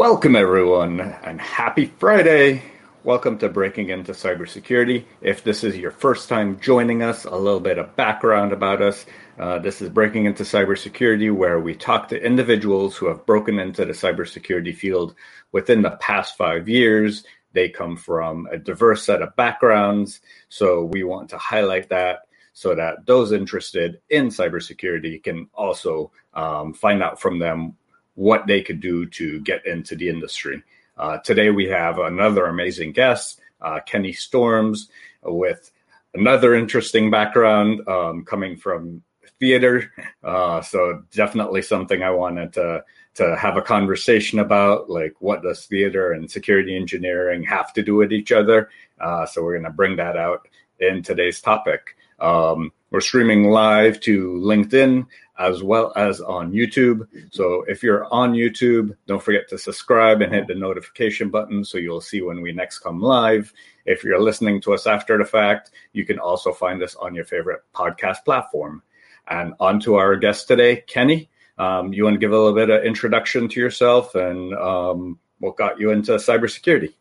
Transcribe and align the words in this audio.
Welcome, 0.00 0.34
everyone, 0.34 0.98
and 0.98 1.38
happy 1.38 1.84
Friday. 1.84 2.62
Welcome 3.04 3.36
to 3.36 3.50
Breaking 3.50 3.90
into 3.90 4.12
Cybersecurity. 4.12 5.04
If 5.20 5.44
this 5.44 5.62
is 5.62 5.76
your 5.76 5.90
first 5.90 6.26
time 6.26 6.58
joining 6.58 7.02
us, 7.02 7.26
a 7.26 7.36
little 7.36 7.60
bit 7.60 7.76
of 7.76 7.94
background 7.96 8.54
about 8.54 8.80
us. 8.80 9.04
Uh, 9.38 9.58
this 9.58 9.82
is 9.82 9.90
Breaking 9.90 10.24
into 10.24 10.42
Cybersecurity, 10.42 11.30
where 11.30 11.60
we 11.60 11.74
talk 11.74 12.08
to 12.08 12.24
individuals 12.24 12.96
who 12.96 13.08
have 13.08 13.26
broken 13.26 13.58
into 13.58 13.84
the 13.84 13.92
cybersecurity 13.92 14.74
field 14.74 15.14
within 15.52 15.82
the 15.82 15.98
past 16.00 16.34
five 16.34 16.66
years. 16.66 17.22
They 17.52 17.68
come 17.68 17.94
from 17.94 18.48
a 18.50 18.56
diverse 18.56 19.04
set 19.04 19.20
of 19.20 19.36
backgrounds, 19.36 20.22
so 20.48 20.82
we 20.82 21.04
want 21.04 21.28
to 21.28 21.36
highlight 21.36 21.90
that 21.90 22.20
so 22.54 22.74
that 22.74 23.04
those 23.04 23.32
interested 23.32 24.00
in 24.08 24.28
cybersecurity 24.28 25.22
can 25.22 25.48
also 25.52 26.10
um, 26.32 26.72
find 26.72 27.02
out 27.02 27.20
from 27.20 27.38
them 27.38 27.76
what 28.20 28.46
they 28.46 28.60
could 28.60 28.80
do 28.80 29.06
to 29.06 29.40
get 29.40 29.64
into 29.64 29.96
the 29.96 30.06
industry. 30.06 30.62
Uh, 30.98 31.16
today 31.24 31.48
we 31.48 31.66
have 31.66 31.98
another 31.98 32.48
amazing 32.48 32.92
guest, 32.92 33.40
uh, 33.62 33.80
Kenny 33.86 34.12
Storms, 34.12 34.90
with 35.22 35.72
another 36.12 36.54
interesting 36.54 37.10
background 37.10 37.80
um, 37.88 38.22
coming 38.26 38.58
from 38.58 39.02
theater. 39.38 39.90
Uh, 40.22 40.60
so 40.60 41.02
definitely 41.12 41.62
something 41.62 42.02
I 42.02 42.10
wanted 42.10 42.52
to 42.52 42.84
to 43.14 43.36
have 43.36 43.56
a 43.56 43.62
conversation 43.62 44.38
about, 44.38 44.90
like 44.90 45.14
what 45.20 45.42
does 45.42 45.64
theater 45.64 46.12
and 46.12 46.30
security 46.30 46.76
engineering 46.76 47.42
have 47.42 47.72
to 47.72 47.82
do 47.82 47.94
with 47.96 48.12
each 48.12 48.32
other. 48.32 48.68
Uh, 49.00 49.24
so 49.24 49.42
we're 49.42 49.54
going 49.54 49.64
to 49.64 49.70
bring 49.70 49.96
that 49.96 50.18
out 50.18 50.46
in 50.78 51.02
today's 51.02 51.40
topic. 51.40 51.96
Um, 52.20 52.70
we're 52.90 53.00
streaming 53.00 53.50
live 53.50 54.00
to 54.00 54.32
LinkedIn 54.32 55.06
as 55.38 55.62
well 55.62 55.92
as 55.96 56.20
on 56.20 56.52
YouTube. 56.52 57.06
So 57.30 57.64
if 57.66 57.82
you're 57.82 58.04
on 58.12 58.34
YouTube, 58.34 58.94
don't 59.06 59.22
forget 59.22 59.48
to 59.48 59.58
subscribe 59.58 60.20
and 60.20 60.32
hit 60.32 60.46
the 60.46 60.54
notification 60.54 61.30
button 61.30 61.64
so 61.64 61.78
you'll 61.78 62.02
see 62.02 62.20
when 62.20 62.42
we 62.42 62.52
next 62.52 62.80
come 62.80 63.00
live. 63.00 63.52
If 63.86 64.04
you're 64.04 64.20
listening 64.20 64.60
to 64.62 64.74
us 64.74 64.86
after 64.86 65.16
the 65.16 65.24
fact, 65.24 65.70
you 65.92 66.04
can 66.04 66.18
also 66.18 66.52
find 66.52 66.82
us 66.82 66.94
on 66.96 67.14
your 67.14 67.24
favorite 67.24 67.62
podcast 67.74 68.24
platform. 68.24 68.82
And 69.28 69.54
on 69.60 69.80
to 69.80 69.94
our 69.94 70.16
guest 70.16 70.46
today, 70.48 70.82
Kenny. 70.86 71.30
Um, 71.56 71.92
you 71.92 72.04
want 72.04 72.14
to 72.14 72.20
give 72.20 72.32
a 72.32 72.36
little 72.36 72.54
bit 72.54 72.70
of 72.70 72.84
introduction 72.84 73.48
to 73.48 73.60
yourself 73.60 74.14
and 74.14 74.54
um, 74.54 75.18
what 75.38 75.56
got 75.56 75.80
you 75.80 75.90
into 75.90 76.12
cybersecurity? 76.12 76.94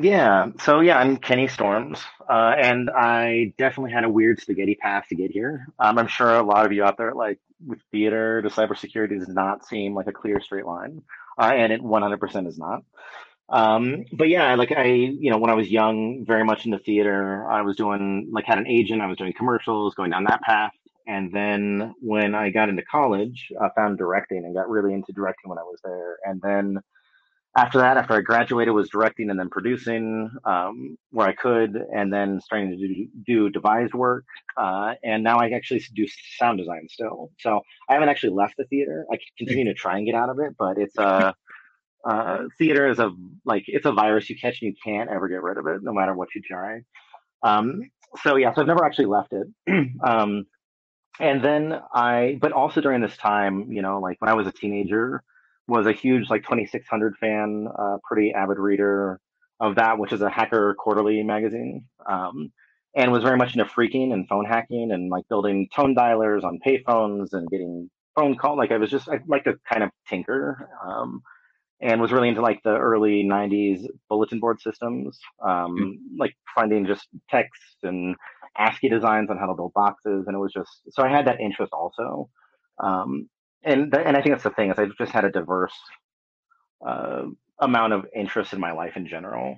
Yeah. 0.00 0.46
So 0.62 0.80
yeah, 0.80 0.98
I'm 0.98 1.16
Kenny 1.18 1.48
Storms, 1.48 2.00
uh, 2.28 2.54
and 2.58 2.88
I 2.90 3.52
definitely 3.58 3.92
had 3.92 4.04
a 4.04 4.08
weird 4.08 4.40
spaghetti 4.40 4.74
path 4.74 5.04
to 5.10 5.14
get 5.14 5.30
here. 5.30 5.66
Um, 5.78 5.98
I'm 5.98 6.06
sure 6.06 6.34
a 6.34 6.42
lot 6.42 6.64
of 6.64 6.72
you 6.72 6.82
out 6.84 6.96
there, 6.96 7.12
like 7.14 7.38
with 7.66 7.80
theater 7.90 8.40
to 8.42 8.48
cybersecurity, 8.48 9.18
does 9.18 9.28
not 9.28 9.66
seem 9.66 9.94
like 9.94 10.06
a 10.06 10.12
clear 10.12 10.40
straight 10.40 10.64
line, 10.66 11.02
uh, 11.38 11.52
and 11.54 11.72
it 11.72 11.82
100% 11.82 12.46
is 12.46 12.58
not. 12.58 12.82
Um, 13.48 14.04
but 14.12 14.28
yeah, 14.28 14.54
like 14.54 14.72
I, 14.72 14.86
you 14.86 15.30
know, 15.30 15.38
when 15.38 15.50
I 15.50 15.54
was 15.54 15.70
young, 15.70 16.24
very 16.26 16.44
much 16.44 16.66
into 16.66 16.78
theater, 16.78 17.46
I 17.50 17.62
was 17.62 17.76
doing 17.76 18.30
like 18.32 18.46
had 18.46 18.58
an 18.58 18.66
agent, 18.68 19.02
I 19.02 19.06
was 19.08 19.18
doing 19.18 19.34
commercials, 19.36 19.94
going 19.94 20.10
down 20.10 20.24
that 20.24 20.42
path. 20.42 20.72
And 21.06 21.32
then 21.32 21.94
when 22.00 22.34
I 22.34 22.50
got 22.50 22.68
into 22.70 22.82
college, 22.84 23.52
I 23.60 23.68
found 23.76 23.98
directing 23.98 24.38
and 24.44 24.54
got 24.54 24.70
really 24.70 24.94
into 24.94 25.12
directing 25.12 25.50
when 25.50 25.58
I 25.58 25.62
was 25.64 25.80
there. 25.84 26.18
And 26.24 26.40
then 26.42 26.78
after 27.54 27.78
that, 27.78 27.98
after 27.98 28.14
I 28.14 28.20
graduated, 28.20 28.72
was 28.72 28.88
directing 28.88 29.28
and 29.28 29.38
then 29.38 29.50
producing 29.50 30.30
um, 30.44 30.96
where 31.10 31.28
I 31.28 31.34
could, 31.34 31.76
and 31.94 32.10
then 32.12 32.40
starting 32.40 32.70
to 32.70 32.76
do, 32.76 33.08
do 33.26 33.50
devised 33.50 33.92
work. 33.92 34.24
Uh, 34.56 34.94
and 35.04 35.22
now 35.22 35.38
I 35.38 35.50
actually 35.50 35.84
do 35.94 36.06
sound 36.38 36.58
design 36.58 36.86
still. 36.88 37.30
So 37.40 37.60
I 37.90 37.94
haven't 37.94 38.08
actually 38.08 38.32
left 38.34 38.54
the 38.56 38.64
theater. 38.64 39.04
I 39.12 39.18
continue 39.36 39.66
to 39.66 39.74
try 39.74 39.98
and 39.98 40.06
get 40.06 40.14
out 40.14 40.30
of 40.30 40.38
it, 40.38 40.54
but 40.58 40.78
it's 40.78 40.96
a 40.96 41.02
uh, 41.02 41.32
uh, 42.08 42.38
theater 42.56 42.88
is 42.88 42.98
a 42.98 43.10
like 43.44 43.64
it's 43.66 43.86
a 43.86 43.92
virus 43.92 44.28
you 44.30 44.36
catch 44.36 44.60
and 44.62 44.72
you 44.72 44.74
can't 44.82 45.10
ever 45.10 45.28
get 45.28 45.42
rid 45.42 45.58
of 45.58 45.66
it, 45.66 45.82
no 45.82 45.92
matter 45.92 46.14
what 46.14 46.34
you 46.34 46.40
try. 46.40 46.80
Um, 47.42 47.82
so 48.22 48.36
yeah, 48.36 48.54
so 48.54 48.62
I've 48.62 48.66
never 48.66 48.84
actually 48.84 49.06
left 49.06 49.34
it. 49.34 49.46
um, 50.02 50.46
and 51.20 51.44
then 51.44 51.78
I, 51.92 52.38
but 52.40 52.52
also 52.52 52.80
during 52.80 53.02
this 53.02 53.16
time, 53.16 53.70
you 53.70 53.82
know, 53.82 54.00
like 54.00 54.20
when 54.20 54.30
I 54.30 54.34
was 54.34 54.46
a 54.46 54.52
teenager 54.52 55.22
was 55.68 55.86
a 55.86 55.92
huge 55.92 56.28
like 56.28 56.42
2600 56.42 57.16
fan, 57.18 57.68
uh, 57.78 57.96
pretty 58.04 58.32
avid 58.32 58.58
reader 58.58 59.20
of 59.60 59.76
that, 59.76 59.98
which 59.98 60.12
is 60.12 60.22
a 60.22 60.30
hacker 60.30 60.74
quarterly 60.78 61.22
magazine, 61.22 61.84
um, 62.08 62.52
and 62.96 63.12
was 63.12 63.22
very 63.22 63.36
much 63.36 63.54
into 63.54 63.64
phreaking 63.64 64.12
and 64.12 64.28
phone 64.28 64.44
hacking 64.44 64.90
and 64.92 65.10
like 65.10 65.24
building 65.28 65.68
tone 65.74 65.94
dialers 65.94 66.44
on 66.44 66.58
payphones 66.66 67.28
and 67.32 67.48
getting 67.48 67.88
phone 68.14 68.36
call. 68.36 68.56
Like 68.56 68.72
I 68.72 68.76
was 68.78 68.90
just 68.90 69.08
I 69.08 69.20
like 69.26 69.44
to 69.44 69.54
kind 69.70 69.82
of 69.82 69.90
tinker. 70.08 70.68
Um, 70.84 71.22
and 71.82 72.00
was 72.00 72.12
really 72.12 72.28
into 72.28 72.40
like 72.40 72.62
the 72.62 72.76
early 72.76 73.24
90s 73.24 73.84
bulletin 74.08 74.38
board 74.38 74.60
systems 74.60 75.18
um, 75.44 75.76
mm. 75.76 75.94
like 76.16 76.34
finding 76.54 76.86
just 76.86 77.08
text 77.28 77.60
and 77.82 78.14
ascii 78.56 78.88
designs 78.88 79.30
on 79.30 79.36
how 79.36 79.46
to 79.46 79.54
build 79.54 79.72
boxes 79.74 80.24
and 80.26 80.36
it 80.36 80.38
was 80.38 80.52
just 80.52 80.70
so 80.90 81.02
i 81.02 81.08
had 81.08 81.26
that 81.26 81.40
interest 81.40 81.72
also 81.72 82.30
um, 82.78 83.28
and 83.64 83.94
and 83.94 84.16
I 84.16 84.22
think 84.22 84.34
that's 84.34 84.44
the 84.44 84.50
thing 84.50 84.70
is 84.70 84.78
I've 84.78 84.96
just 84.96 85.12
had 85.12 85.24
a 85.24 85.30
diverse 85.30 85.74
uh, 86.86 87.24
amount 87.60 87.92
of 87.92 88.06
interest 88.14 88.52
in 88.52 88.60
my 88.60 88.72
life 88.72 88.96
in 88.96 89.06
general. 89.06 89.56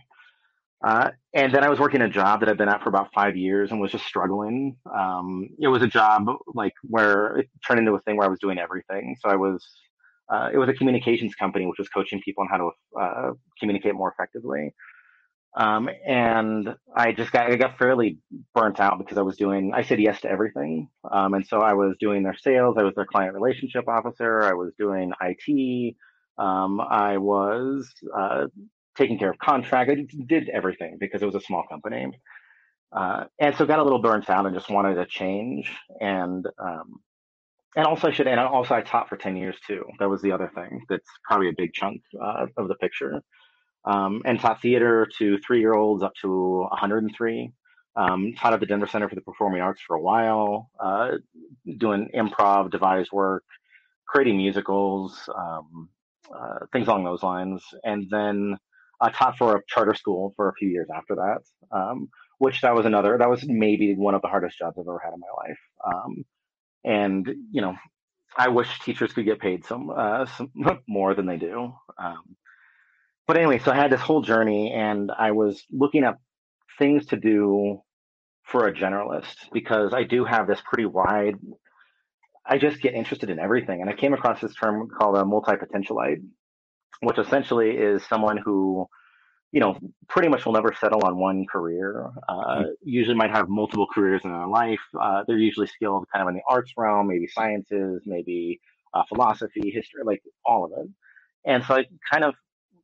Uh, 0.84 1.10
and 1.32 1.52
then 1.54 1.64
I 1.64 1.70
was 1.70 1.78
working 1.78 2.02
a 2.02 2.08
job 2.10 2.40
that 2.40 2.48
I'd 2.48 2.58
been 2.58 2.68
at 2.68 2.82
for 2.82 2.90
about 2.90 3.08
five 3.14 3.36
years 3.36 3.70
and 3.70 3.80
was 3.80 3.90
just 3.90 4.04
struggling. 4.04 4.76
Um, 4.94 5.48
it 5.58 5.68
was 5.68 5.82
a 5.82 5.86
job 5.86 6.26
like 6.54 6.74
where 6.82 7.38
it 7.38 7.48
turned 7.66 7.80
into 7.80 7.92
a 7.92 8.00
thing 8.00 8.18
where 8.18 8.26
I 8.26 8.30
was 8.30 8.38
doing 8.38 8.58
everything. 8.58 9.16
So 9.20 9.30
I 9.30 9.36
was, 9.36 9.66
uh, 10.30 10.50
it 10.52 10.58
was 10.58 10.68
a 10.68 10.74
communications 10.74 11.34
company 11.34 11.64
which 11.64 11.78
was 11.78 11.88
coaching 11.88 12.20
people 12.22 12.42
on 12.42 12.48
how 12.48 12.58
to 12.58 13.00
uh, 13.00 13.32
communicate 13.58 13.94
more 13.94 14.12
effectively. 14.12 14.74
Um, 15.56 15.88
and 16.04 16.74
I 16.96 17.12
just 17.12 17.30
got 17.30 17.50
I 17.50 17.56
got 17.56 17.78
fairly 17.78 18.18
burnt 18.54 18.80
out 18.80 18.98
because 18.98 19.18
I 19.18 19.22
was 19.22 19.36
doing 19.36 19.72
I 19.72 19.82
said 19.82 20.00
yes 20.00 20.20
to 20.22 20.30
everything. 20.30 20.88
Um, 21.08 21.34
and 21.34 21.46
so 21.46 21.60
I 21.60 21.74
was 21.74 21.94
doing 22.00 22.24
their 22.24 22.36
sales, 22.36 22.76
I 22.76 22.82
was 22.82 22.94
their 22.96 23.06
client 23.06 23.34
relationship 23.34 23.86
officer, 23.86 24.42
I 24.42 24.54
was 24.54 24.72
doing 24.78 25.12
IT, 25.20 25.94
um, 26.38 26.80
I 26.80 27.18
was 27.18 27.88
uh, 28.16 28.46
taking 28.96 29.18
care 29.18 29.30
of 29.30 29.38
contract. 29.38 29.90
I 29.90 30.06
did 30.26 30.48
everything 30.48 30.96
because 30.98 31.22
it 31.22 31.26
was 31.26 31.34
a 31.36 31.40
small 31.40 31.64
company. 31.68 32.10
Uh, 32.92 33.24
and 33.38 33.54
so 33.56 33.66
got 33.66 33.80
a 33.80 33.82
little 33.82 34.00
burnt 34.00 34.30
out 34.30 34.46
and 34.46 34.54
just 34.54 34.70
wanted 34.70 34.94
to 34.94 35.06
change. 35.06 35.70
And 36.00 36.46
um, 36.58 37.00
and 37.76 37.86
also 37.86 38.08
I 38.08 38.12
should 38.12 38.26
and 38.26 38.40
also 38.40 38.74
I 38.74 38.82
taught 38.82 39.08
for 39.08 39.16
ten 39.16 39.36
years 39.36 39.56
too. 39.66 39.84
That 39.98 40.08
was 40.08 40.22
the 40.22 40.32
other 40.32 40.50
thing. 40.54 40.80
That's 40.88 41.08
probably 41.28 41.48
a 41.48 41.54
big 41.56 41.72
chunk 41.72 42.02
uh, 42.20 42.46
of 42.56 42.68
the 42.68 42.76
picture 42.76 43.20
um, 43.84 44.22
and 44.24 44.40
taught 44.40 44.62
theater 44.62 45.08
to 45.18 45.38
three 45.38 45.60
year 45.60 45.74
olds 45.74 46.02
up 46.02 46.14
to 46.22 46.60
103. 46.70 47.52
Um, 47.96 48.32
taught 48.36 48.52
at 48.52 48.58
the 48.60 48.66
Denver 48.66 48.88
Center 48.88 49.08
for 49.08 49.14
the 49.14 49.20
Performing 49.20 49.60
Arts 49.60 49.80
for 49.86 49.94
a 49.94 50.00
while, 50.00 50.68
uh, 50.80 51.12
doing 51.78 52.08
improv, 52.12 52.72
devised 52.72 53.12
work, 53.12 53.44
creating 54.08 54.36
musicals, 54.36 55.28
um, 55.36 55.88
uh, 56.34 56.66
things 56.72 56.88
along 56.88 57.04
those 57.04 57.22
lines. 57.22 57.62
And 57.84 58.08
then 58.10 58.56
I 59.00 59.10
taught 59.10 59.38
for 59.38 59.56
a 59.56 59.60
charter 59.68 59.94
school 59.94 60.32
for 60.34 60.48
a 60.48 60.54
few 60.54 60.68
years 60.68 60.88
after 60.94 61.14
that, 61.16 61.42
um, 61.70 62.08
which 62.38 62.62
that 62.62 62.74
was 62.74 62.86
another, 62.86 63.16
that 63.18 63.30
was 63.30 63.44
maybe 63.46 63.94
one 63.94 64.14
of 64.14 64.22
the 64.22 64.28
hardest 64.28 64.58
jobs 64.58 64.76
I've 64.76 64.86
ever 64.88 65.00
had 65.02 65.12
in 65.12 65.20
my 65.20 65.48
life. 65.48 65.58
Um, 65.84 66.24
and, 66.84 67.28
you 67.52 67.60
know, 67.60 67.76
I 68.36 68.48
wish 68.48 68.80
teachers 68.80 69.12
could 69.12 69.24
get 69.24 69.40
paid 69.40 69.64
some, 69.64 69.90
uh, 69.90 70.26
some 70.26 70.50
more 70.88 71.14
than 71.14 71.26
they 71.26 71.36
do. 71.36 71.72
Um, 71.96 72.36
but 73.26 73.36
anyway, 73.36 73.58
so 73.58 73.72
I 73.72 73.76
had 73.76 73.90
this 73.90 74.00
whole 74.00 74.22
journey 74.22 74.72
and 74.72 75.10
I 75.16 75.32
was 75.32 75.64
looking 75.70 76.04
up 76.04 76.20
things 76.78 77.06
to 77.06 77.16
do 77.16 77.80
for 78.44 78.68
a 78.68 78.72
generalist 78.74 79.36
because 79.52 79.94
I 79.94 80.04
do 80.04 80.24
have 80.24 80.46
this 80.46 80.60
pretty 80.64 80.84
wide, 80.84 81.36
I 82.46 82.58
just 82.58 82.82
get 82.82 82.94
interested 82.94 83.30
in 83.30 83.38
everything. 83.38 83.80
And 83.80 83.88
I 83.88 83.94
came 83.94 84.12
across 84.12 84.40
this 84.40 84.54
term 84.54 84.88
called 84.88 85.16
a 85.16 85.24
multi-potentialite, 85.24 86.22
which 87.00 87.18
essentially 87.18 87.70
is 87.70 88.04
someone 88.06 88.36
who, 88.36 88.86
you 89.52 89.60
know, 89.60 89.78
pretty 90.08 90.28
much 90.28 90.44
will 90.44 90.52
never 90.52 90.74
settle 90.78 91.04
on 91.04 91.16
one 91.16 91.46
career. 91.50 92.10
Uh, 92.28 92.34
mm-hmm. 92.34 92.70
Usually 92.82 93.16
might 93.16 93.30
have 93.30 93.48
multiple 93.48 93.86
careers 93.92 94.20
in 94.24 94.32
their 94.32 94.46
life. 94.46 94.80
Uh, 95.00 95.22
they're 95.26 95.38
usually 95.38 95.66
skilled 95.66 96.06
kind 96.12 96.22
of 96.22 96.28
in 96.28 96.34
the 96.34 96.42
arts 96.48 96.72
realm, 96.76 97.08
maybe 97.08 97.26
sciences, 97.28 98.02
maybe 98.04 98.60
uh, 98.92 99.04
philosophy, 99.08 99.70
history, 99.70 100.02
like 100.04 100.22
all 100.44 100.66
of 100.66 100.72
it. 100.76 100.90
And 101.46 101.64
so 101.64 101.74
I 101.74 101.86
kind 102.12 102.24
of 102.24 102.34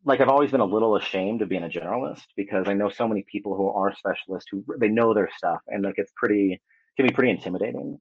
like 0.04 0.20
I've 0.20 0.28
always 0.28 0.50
been 0.50 0.60
a 0.60 0.66
little 0.66 0.96
ashamed 0.96 1.42
of 1.42 1.48
being 1.48 1.64
a 1.64 1.68
generalist 1.68 2.24
because 2.36 2.66
I 2.68 2.72
know 2.72 2.88
so 2.88 3.06
many 3.06 3.24
people 3.30 3.56
who 3.56 3.68
are 3.68 3.94
specialists 3.94 4.48
who 4.50 4.64
they 4.78 4.88
know 4.88 5.12
their 5.12 5.28
stuff 5.36 5.60
and 5.68 5.84
like 5.84 5.96
it's 5.98 6.12
pretty 6.16 6.60
can 6.96 7.06
be 7.06 7.12
pretty 7.12 7.30
intimidating. 7.30 7.98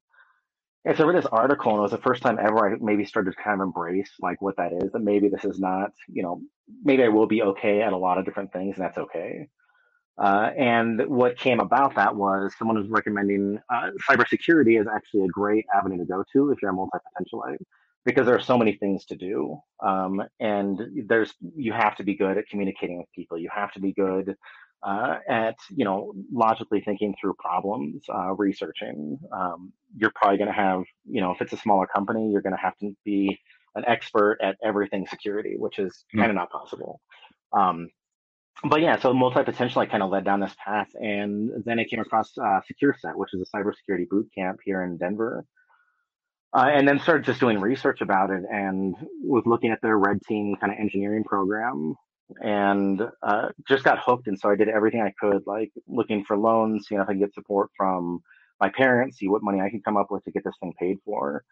And 0.86 0.96
so 0.96 1.04
I 1.04 1.07
read 1.07 1.22
this 1.22 1.30
article 1.30 1.72
and 1.72 1.80
it 1.80 1.81
was 1.81 1.92
the 1.92 1.98
first 1.98 2.22
time 2.22 2.40
ever 2.40 2.74
I 2.74 2.78
maybe 2.80 3.06
started 3.06 3.31
to 3.31 3.44
kind 3.44 3.62
of 3.62 3.66
embrace 3.66 4.12
like 4.22 4.42
what 4.42 4.56
that 4.57 4.72
is. 4.72 4.92
That 4.94 5.01
maybe 5.01 5.28
this 5.28 5.44
is 5.44 5.60
not, 5.60 5.92
you 6.07 6.24
know, 6.24 6.42
maybe 6.84 7.04
I 7.04 7.10
will 7.10 7.28
be 7.28 7.42
okay 7.42 7.81
at 7.81 7.94
a 7.94 7.98
lot 7.98 8.18
of 8.18 8.25
different 8.25 8.54
things 8.54 8.78
and 8.78 8.86
that's 8.86 8.98
okay. 8.98 9.50
Uh, 10.18 10.50
and 10.57 11.07
what 11.07 11.38
came 11.38 11.60
about 11.60 11.96
that 11.96 12.16
was 12.16 12.54
someone 12.57 12.78
was 12.78 12.90
recommending 12.90 13.60
uh, 13.69 13.90
cybersecurity 14.10 14.80
is 14.80 14.88
actually 14.88 15.24
a 15.24 15.28
great 15.28 15.66
avenue 15.74 15.98
to 15.98 16.06
go 16.06 16.24
to 16.34 16.51
if 16.51 16.62
you're 16.62 16.72
a 16.72 16.74
multi-potentialite 16.74 17.57
because 18.06 18.25
there 18.25 18.36
are 18.36 18.42
so 18.42 18.57
many 18.57 18.74
things 18.74 19.06
to 19.06 19.16
do. 19.16 19.60
Um, 19.86 20.22
and 20.40 20.80
there's, 21.07 21.34
you 21.56 21.74
have 21.74 21.96
to 21.98 22.04
be 22.04 22.16
good 22.16 22.38
at 22.38 22.48
communicating 22.48 22.98
with 22.98 23.12
people. 23.13 23.38
You 23.38 23.50
have 23.54 23.72
to 23.74 23.80
be 23.80 23.94
good 23.94 24.36
uh, 24.84 25.18
at, 25.28 25.56
you 25.69 25.84
know, 25.84 26.13
logically 26.31 26.81
thinking 26.81 27.13
through 27.19 27.34
problems, 27.38 28.04
uh, 28.13 28.34
researching. 28.36 29.19
Um, 29.31 29.74
you're 29.96 30.13
probably 30.16 30.38
going 30.38 30.48
to 30.48 30.54
have, 30.54 30.84
you 31.06 31.22
know, 31.22 31.31
if 31.31 31.42
it's 31.42 31.54
a 31.54 31.57
smaller 31.57 31.88
company, 31.88 32.30
you're 32.31 32.42
going 32.42 32.56
to 32.56 32.62
have 32.62 32.78
to 32.78 32.96
be 33.04 33.38
an 33.75 33.84
expert 33.88 34.38
at 34.42 34.56
everything 34.63 35.06
security, 35.07 35.56
which 35.57 35.80
is 35.80 36.06
mm. 36.16 36.19
kind 36.19 36.31
of 36.31 36.36
not 36.36 36.50
possible. 36.50 37.01
Um, 37.51 37.90
but 38.63 38.81
yeah, 38.81 39.00
so 39.00 39.13
multi 39.13 39.44
potential, 39.44 39.81
I 39.81 39.86
kind 39.86 40.04
of 40.04 40.10
led 40.10 40.25
down 40.25 40.42
this 40.42 40.56
path, 40.63 40.90
and 40.96 41.63
then 41.66 41.80
I 41.80 41.86
came 41.86 42.00
across 42.00 42.38
uh, 42.38 42.60
SecureSet, 42.69 43.16
which 43.16 43.34
is 43.34 43.42
a 43.42 43.57
cybersecurity 43.57 44.10
boot 44.10 44.30
camp 44.38 44.60
here 44.66 44.84
in 44.84 44.98
Denver, 44.98 45.46
uh, 46.54 46.69
and 46.72 46.88
then 46.88 47.00
started 47.00 47.25
just 47.25 47.40
doing 47.40 47.60
research 47.60 48.01
about 48.01 48.31
it, 48.31 48.44
and 48.51 48.96
was 49.22 49.44
looking 49.46 49.72
at 49.72 49.81
their 49.81 49.98
red 49.98 50.19
team 50.28 50.56
kind 50.60 50.74
of 50.74 50.80
engineering 50.80 51.24
program, 51.24 51.96
and 52.42 53.01
uh, 53.24 53.50
just 53.68 53.84
got 53.84 54.00
hooked. 54.00 54.28
And 54.28 54.40
so 54.40 54.50
I 54.50 54.56
did 54.56 54.69
everything 54.69 55.01
I 55.01 55.13
could, 55.19 55.44
like 55.46 55.72
looking 55.88 56.25
for 56.25 56.38
loans, 56.38 56.88
seeing 56.88 57.01
if 57.01 57.07
I 57.07 57.13
could 57.13 57.19
get 57.19 57.34
support 57.34 57.69
from 57.78 58.22
my 58.60 58.69
parents, 58.69 59.18
see 59.18 59.28
what 59.28 59.44
money 59.44 59.62
I 59.62 59.69
could 59.69 59.84
come 59.84 59.98
up 59.98 60.07
with 60.10 60.24
to 60.25 60.31
get 60.31 60.44
this 60.44 60.56
thing 60.62 60.74
paid 60.80 60.98
for 61.06 61.44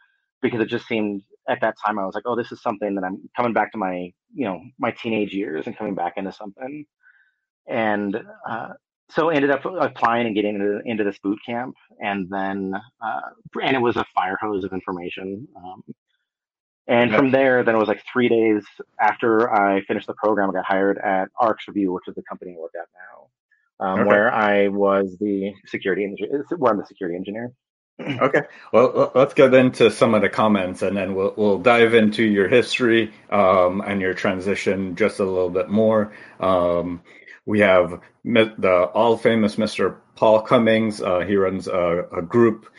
because 0.42 0.62
it 0.62 0.68
just 0.68 0.88
seemed 0.88 1.22
at 1.50 1.62
that 1.62 1.76
time 1.84 1.98
I 1.98 2.06
was 2.06 2.16
like, 2.16 2.26
oh, 2.26 2.36
this 2.36 2.52
is 2.52 2.62
something 2.62 2.96
that 2.96 3.04
I'm 3.04 3.30
coming 3.36 3.54
back 3.54 3.72
to 3.72 3.78
my, 3.78 4.12
you 4.34 4.46
know, 4.46 4.62
my 4.78 4.92
teenage 4.92 5.34
years 5.34 5.66
and 5.66 5.78
coming 5.78 5.96
back 5.96 6.14
into 6.18 6.32
something. 6.32 6.86
And 7.68 8.16
uh, 8.50 8.70
so 9.10 9.30
ended 9.30 9.52
up 9.52 9.64
applying 9.66 10.28
and 10.28 10.36
getting 10.36 10.56
into, 10.56 10.82
into 10.86 11.04
this 11.04 11.18
boot 11.20 11.40
camp. 11.46 11.76
And 12.00 12.30
then, 12.30 12.74
uh, 13.02 13.22
and 13.62 13.76
it 13.76 13.80
was 13.80 13.96
a 13.96 14.06
fire 14.14 14.38
hose 14.40 14.64
of 14.64 14.74
information. 14.74 15.48
Um, 15.56 15.84
and 16.88 17.14
from 17.14 17.32
there, 17.32 17.64
then 17.64 17.76
it 17.76 17.78
was 17.78 17.90
like 17.90 18.02
three 18.12 18.30
days 18.30 18.64
after 19.00 19.52
I 19.54 19.82
finished 19.84 20.08
the 20.08 20.14
program, 20.14 20.50
I 20.50 20.54
got 20.54 20.66
hired 20.66 20.98
at 20.98 21.28
RxRevu, 21.40 21.94
which 21.94 22.08
is 22.08 22.16
the 22.16 22.24
company 22.24 22.56
I 22.58 22.62
work 22.62 22.72
at 22.80 22.88
now, 22.96 23.86
um, 23.86 24.00
okay. 24.00 24.08
where 24.08 24.34
I 24.34 24.70
was 24.70 25.18
the 25.20 25.52
security 25.66 26.06
engineer, 26.06 26.46
where 26.58 26.72
I'm 26.72 26.80
the 26.80 26.86
security 26.86 27.18
engineer. 27.18 27.52
Okay, 28.22 28.42
well, 28.72 29.12
let's 29.16 29.34
get 29.34 29.56
into 29.56 29.90
some 29.90 30.14
of 30.14 30.22
the 30.22 30.30
comments, 30.30 30.84
and 30.84 30.96
then 30.96 31.16
we'll 31.16 31.34
we'll 31.36 31.58
dive 31.58 31.96
into 31.96 32.24
your 32.24 32.48
history 32.48 33.12
um, 33.32 33.82
and 33.82 34.00
your 34.02 34.14
transition 34.14 34.96
just 34.96 35.20
a 35.20 35.24
little 35.24 35.50
bit 35.50 35.68
more. 35.68 36.14
Um, 36.40 37.02
we 37.48 37.62
have 37.62 38.02
the 38.26 38.92
all 38.94 39.18
famous 39.18 39.56
Mr. 39.56 39.96
Paul 40.16 40.42
Cummings. 40.42 41.02
Uh, 41.02 41.22
he 41.22 41.38
runs 41.38 41.68
a, 41.68 42.06
a, 42.16 42.22
group 42.22 42.70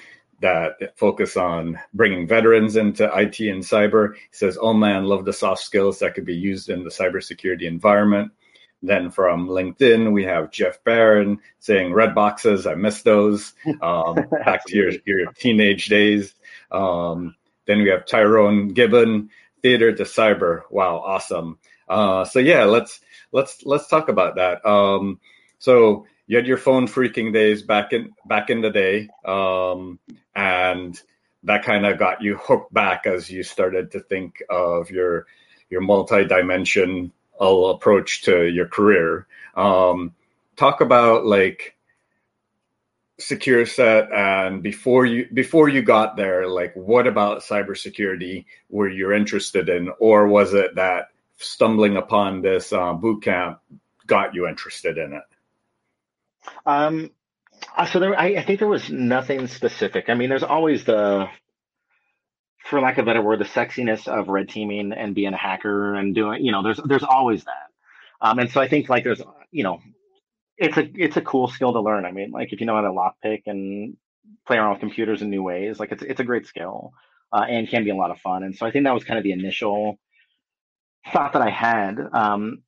that 0.41 0.97
focus 0.97 1.38
on 1.38 1.81
bringing 1.94 2.29
veterans 2.29 2.76
into 2.76 3.05
IT 3.06 3.41
and 3.41 3.62
cyber. 3.62 4.15
He 4.15 4.20
says, 4.31 4.59
"Oh 4.61 4.75
man, 4.75 5.06
love 5.06 5.25
the 5.25 5.32
soft 5.32 5.62
skills 5.62 5.99
that 5.99 6.15
could 6.15 6.26
be 6.26 6.37
used 6.37 6.69
in 6.69 6.85
the 6.85 6.91
cybersecurity 6.91 7.62
environment." 7.62 8.31
Then 8.82 9.11
from 9.11 9.49
LinkedIn, 9.49 10.12
we 10.12 10.25
have 10.25 10.53
Jeff 10.53 10.85
Barron 10.85 11.38
saying 11.59 11.94
red 11.94 12.15
boxes. 12.15 12.67
I 12.67 12.75
miss 12.75 13.03
those. 13.03 13.55
Um, 13.82 14.17
back 14.44 14.67
to 14.67 14.76
your, 14.76 14.93
your 15.06 15.32
teenage 15.32 15.87
days. 15.87 16.35
Um, 16.70 17.35
then 17.67 17.82
we 17.82 17.88
have 17.88 18.06
Tyrone 18.06 18.69
Gibbon, 18.69 19.31
theater 19.62 19.93
to 19.94 20.03
cyber. 20.03 20.62
Wow, 20.70 20.99
awesome. 20.99 21.59
Uh, 21.88 22.25
so 22.25 22.38
yeah, 22.38 22.64
let's 22.64 23.00
let's 23.32 23.64
let's 23.64 23.88
talk 23.88 24.08
about 24.08 24.37
that. 24.37 24.64
Um, 24.67 25.20
so 25.58 26.06
you 26.26 26.37
had 26.37 26.46
your 26.46 26.58
phone 26.58 26.87
phreaking 26.87 27.32
days 27.32 27.62
back 27.62 27.93
in 27.93 28.12
back 28.26 28.50
in 28.50 28.61
the 28.61 28.70
day, 28.70 29.08
um, 29.25 29.99
and 30.35 31.00
that 31.44 31.64
kind 31.64 31.87
of 31.87 31.99
got 31.99 32.23
you 32.23 32.37
hooked 32.37 32.73
back 32.73 33.06
as 33.06 33.31
you 33.31 33.43
started 33.43 33.90
to 33.93 34.00
think 34.00 34.43
of 34.50 34.90
your 34.90 35.26
your 35.70 35.81
multi-dimension 35.81 37.12
approach 37.40 38.23
to 38.23 38.46
your 38.46 38.67
career. 38.67 39.26
Um, 39.55 40.14
talk 40.56 40.81
about 40.81 41.25
like 41.25 41.76
SecureSet 43.20 44.12
and 44.12 44.62
before 44.62 45.06
you 45.06 45.29
before 45.32 45.69
you 45.69 45.82
got 45.82 46.17
there, 46.17 46.49
like 46.49 46.75
what 46.75 47.06
about 47.06 47.43
cybersecurity 47.43 48.44
were 48.69 48.88
you 48.88 49.12
interested 49.12 49.69
in, 49.69 49.91
or 49.99 50.29
was 50.29 50.55
it 50.55 50.75
that 50.76 51.08
stumbling 51.38 51.96
upon 51.96 52.43
this 52.43 52.73
uh, 52.73 52.93
boot 52.93 53.23
camp 53.23 53.61
got 54.06 54.35
you 54.35 54.46
interested 54.46 54.99
in 54.99 55.14
it? 55.14 55.23
Um, 56.67 57.11
uh, 57.76 57.87
so 57.87 58.00
there, 58.00 58.19
I, 58.19 58.26
I 58.37 58.43
think 58.43 58.58
there 58.58 58.69
was 58.69 58.90
nothing 58.90 59.46
specific. 59.46 60.08
I 60.08 60.14
mean, 60.14 60.29
there's 60.29 60.43
always 60.43 60.85
the 60.85 61.29
for 62.64 62.81
lack 62.81 62.99
of 62.99 63.05
a 63.05 63.06
better 63.06 63.23
word, 63.23 63.38
the 63.38 63.44
sexiness 63.44 64.06
of 64.06 64.29
red 64.29 64.49
teaming 64.49 64.93
and 64.93 65.14
being 65.14 65.32
a 65.32 65.37
hacker 65.37 65.94
and 65.94 66.14
doing, 66.14 66.44
you 66.44 66.52
know, 66.52 66.62
there's 66.62 66.81
there's 66.85 67.02
always 67.02 67.44
that. 67.44 67.69
Um, 68.20 68.38
and 68.38 68.50
so 68.50 68.61
I 68.61 68.69
think 68.69 68.88
like 68.88 69.05
there's, 69.05 69.23
you 69.50 69.64
know, 69.64 69.81
it's 70.56 70.76
a 70.76 70.88
it's 70.94 71.17
a 71.17 71.23
cool 71.23 71.49
skill 71.49 71.73
to 71.73 71.81
learn. 71.81 72.05
I 72.05 72.12
mean, 72.12 72.31
like 72.31 72.52
if 72.52 72.61
you 72.61 72.67
know 72.67 72.75
how 72.75 72.82
to 72.82 72.88
lockpick 72.88 73.43
and 73.46 73.96
play 74.46 74.58
around 74.58 74.73
with 74.73 74.81
computers 74.81 75.23
in 75.23 75.31
new 75.31 75.43
ways, 75.43 75.81
like 75.81 75.93
it's 75.93 76.02
it's 76.02 76.20
a 76.20 76.25
great 76.25 76.46
skill 76.46 76.93
uh, 77.32 77.44
and 77.49 77.69
can 77.69 77.84
be 77.84 77.91
a 77.91 77.96
lot 77.96 78.11
of 78.11 78.19
fun. 78.19 78.43
And 78.43 78.55
so 78.55 78.67
I 78.67 78.70
think 78.70 78.84
that 78.84 78.94
was 78.94 79.05
kind 79.05 79.19
of 79.19 79.25
the 79.25 79.32
initial 79.32 79.99
thought 81.12 81.32
that 81.34 81.43
I 81.43 81.50
had. 81.50 81.99
Um, 82.12 82.62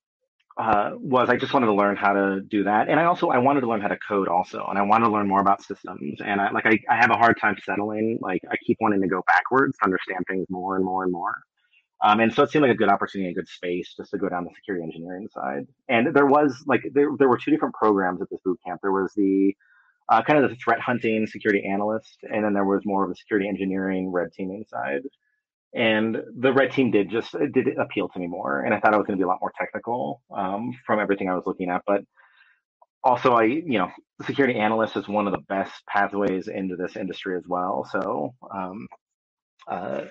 uh, 0.58 0.90
was 0.96 1.30
I 1.30 1.36
just 1.36 1.54
wanted 1.54 1.66
to 1.66 1.74
learn 1.74 1.96
how 1.96 2.12
to 2.12 2.40
do 2.42 2.64
that, 2.64 2.88
and 2.88 3.00
I 3.00 3.04
also 3.04 3.28
I 3.28 3.38
wanted 3.38 3.62
to 3.62 3.68
learn 3.68 3.80
how 3.80 3.88
to 3.88 3.96
code 3.96 4.28
also, 4.28 4.66
and 4.68 4.78
I 4.78 4.82
wanted 4.82 5.06
to 5.06 5.10
learn 5.10 5.26
more 5.26 5.40
about 5.40 5.62
systems. 5.62 6.20
And 6.20 6.40
I 6.40 6.50
like 6.50 6.66
I, 6.66 6.78
I 6.90 6.96
have 6.96 7.10
a 7.10 7.16
hard 7.16 7.38
time 7.40 7.56
settling. 7.64 8.18
Like 8.20 8.42
I 8.50 8.56
keep 8.66 8.76
wanting 8.80 9.00
to 9.00 9.08
go 9.08 9.22
backwards 9.26 9.78
to 9.78 9.84
understand 9.84 10.24
things 10.28 10.46
more 10.50 10.76
and 10.76 10.84
more 10.84 11.04
and 11.04 11.12
more. 11.12 11.34
Um, 12.02 12.20
and 12.20 12.32
so 12.32 12.42
it 12.42 12.50
seemed 12.50 12.62
like 12.62 12.72
a 12.72 12.76
good 12.76 12.88
opportunity, 12.90 13.30
a 13.30 13.34
good 13.34 13.48
space 13.48 13.94
just 13.96 14.10
to 14.10 14.18
go 14.18 14.28
down 14.28 14.44
the 14.44 14.50
security 14.54 14.84
engineering 14.84 15.28
side. 15.32 15.66
And 15.88 16.14
there 16.14 16.26
was 16.26 16.62
like 16.66 16.82
there 16.92 17.08
there 17.18 17.28
were 17.28 17.38
two 17.38 17.50
different 17.50 17.74
programs 17.74 18.20
at 18.20 18.28
this 18.30 18.40
boot 18.44 18.58
camp. 18.66 18.80
There 18.82 18.92
was 18.92 19.12
the 19.16 19.54
uh, 20.10 20.22
kind 20.22 20.42
of 20.42 20.50
the 20.50 20.56
threat 20.56 20.80
hunting 20.80 21.26
security 21.26 21.64
analyst, 21.64 22.18
and 22.22 22.44
then 22.44 22.52
there 22.52 22.64
was 22.66 22.82
more 22.84 23.04
of 23.04 23.10
a 23.10 23.14
security 23.14 23.48
engineering 23.48 24.10
red 24.10 24.32
teaming 24.32 24.64
side 24.68 25.02
and 25.74 26.18
the 26.38 26.52
red 26.52 26.72
team 26.72 26.90
did 26.90 27.10
just 27.10 27.32
did 27.52 27.68
appeal 27.78 28.08
to 28.08 28.18
me 28.18 28.26
more. 28.26 28.62
And 28.62 28.74
i 28.74 28.80
thought 28.80 28.94
i 28.94 28.98
was 28.98 29.06
going 29.06 29.18
to 29.18 29.22
be 29.22 29.24
a 29.24 29.28
lot 29.28 29.38
more 29.40 29.52
technical 29.58 30.22
um, 30.36 30.72
from 30.86 31.00
everything 31.00 31.28
i 31.28 31.34
was 31.34 31.44
looking 31.46 31.70
at. 31.70 31.82
But 31.86 32.02
also 33.04 33.34
i 33.34 33.44
you 33.44 33.78
know 33.78 33.90
security 34.26 34.58
analyst 34.58 34.96
is 34.96 35.08
one 35.08 35.26
of 35.26 35.32
the 35.32 35.42
best 35.48 35.72
pathways 35.88 36.48
into 36.48 36.76
this 36.76 36.96
industry 36.96 37.36
as 37.36 37.44
well. 37.48 37.88
So 37.90 38.34
um, 38.52 38.86
uh, 39.68 40.02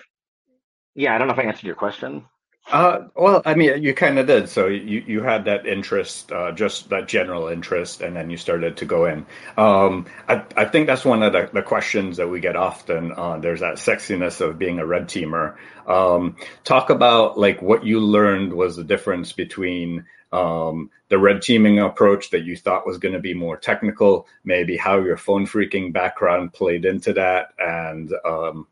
yeah 0.94 1.14
i 1.14 1.18
don't 1.18 1.28
know 1.28 1.34
if 1.34 1.40
i 1.40 1.44
answered 1.44 1.66
your 1.66 1.76
question 1.76 2.24
uh, 2.68 3.08
well, 3.16 3.42
I 3.44 3.54
mean, 3.54 3.82
you 3.82 3.94
kind 3.94 4.18
of 4.18 4.26
did. 4.26 4.48
So 4.48 4.66
you, 4.66 5.02
you 5.06 5.22
had 5.22 5.44
that 5.46 5.66
interest, 5.66 6.30
uh, 6.30 6.52
just 6.52 6.88
that 6.90 7.08
general 7.08 7.48
interest, 7.48 8.00
and 8.00 8.14
then 8.14 8.30
you 8.30 8.36
started 8.36 8.76
to 8.78 8.84
go 8.84 9.06
in. 9.06 9.26
Um, 9.56 10.06
I, 10.28 10.44
I 10.56 10.64
think 10.66 10.86
that's 10.86 11.04
one 11.04 11.22
of 11.22 11.32
the, 11.32 11.50
the 11.52 11.62
questions 11.62 12.16
that 12.18 12.28
we 12.28 12.38
get 12.38 12.56
often. 12.56 13.12
Uh, 13.12 13.38
there's 13.38 13.60
that 13.60 13.76
sexiness 13.76 14.40
of 14.40 14.58
being 14.58 14.78
a 14.78 14.86
red 14.86 15.08
teamer. 15.08 15.56
Um, 15.86 16.36
talk 16.62 16.90
about 16.90 17.38
like 17.38 17.60
what 17.60 17.84
you 17.84 18.00
learned 18.00 18.52
was 18.52 18.76
the 18.76 18.84
difference 18.84 19.32
between 19.32 20.04
um, 20.32 20.90
the 21.08 21.18
red 21.18 21.42
teaming 21.42 21.80
approach 21.80 22.30
that 22.30 22.44
you 22.44 22.56
thought 22.56 22.86
was 22.86 22.98
going 22.98 23.14
to 23.14 23.20
be 23.20 23.34
more 23.34 23.56
technical, 23.56 24.28
maybe 24.44 24.76
how 24.76 25.00
your 25.00 25.16
phone 25.16 25.44
phreaking 25.44 25.92
background 25.92 26.52
played 26.52 26.84
into 26.84 27.12
that, 27.14 27.48
and 27.58 28.12
um, 28.24 28.68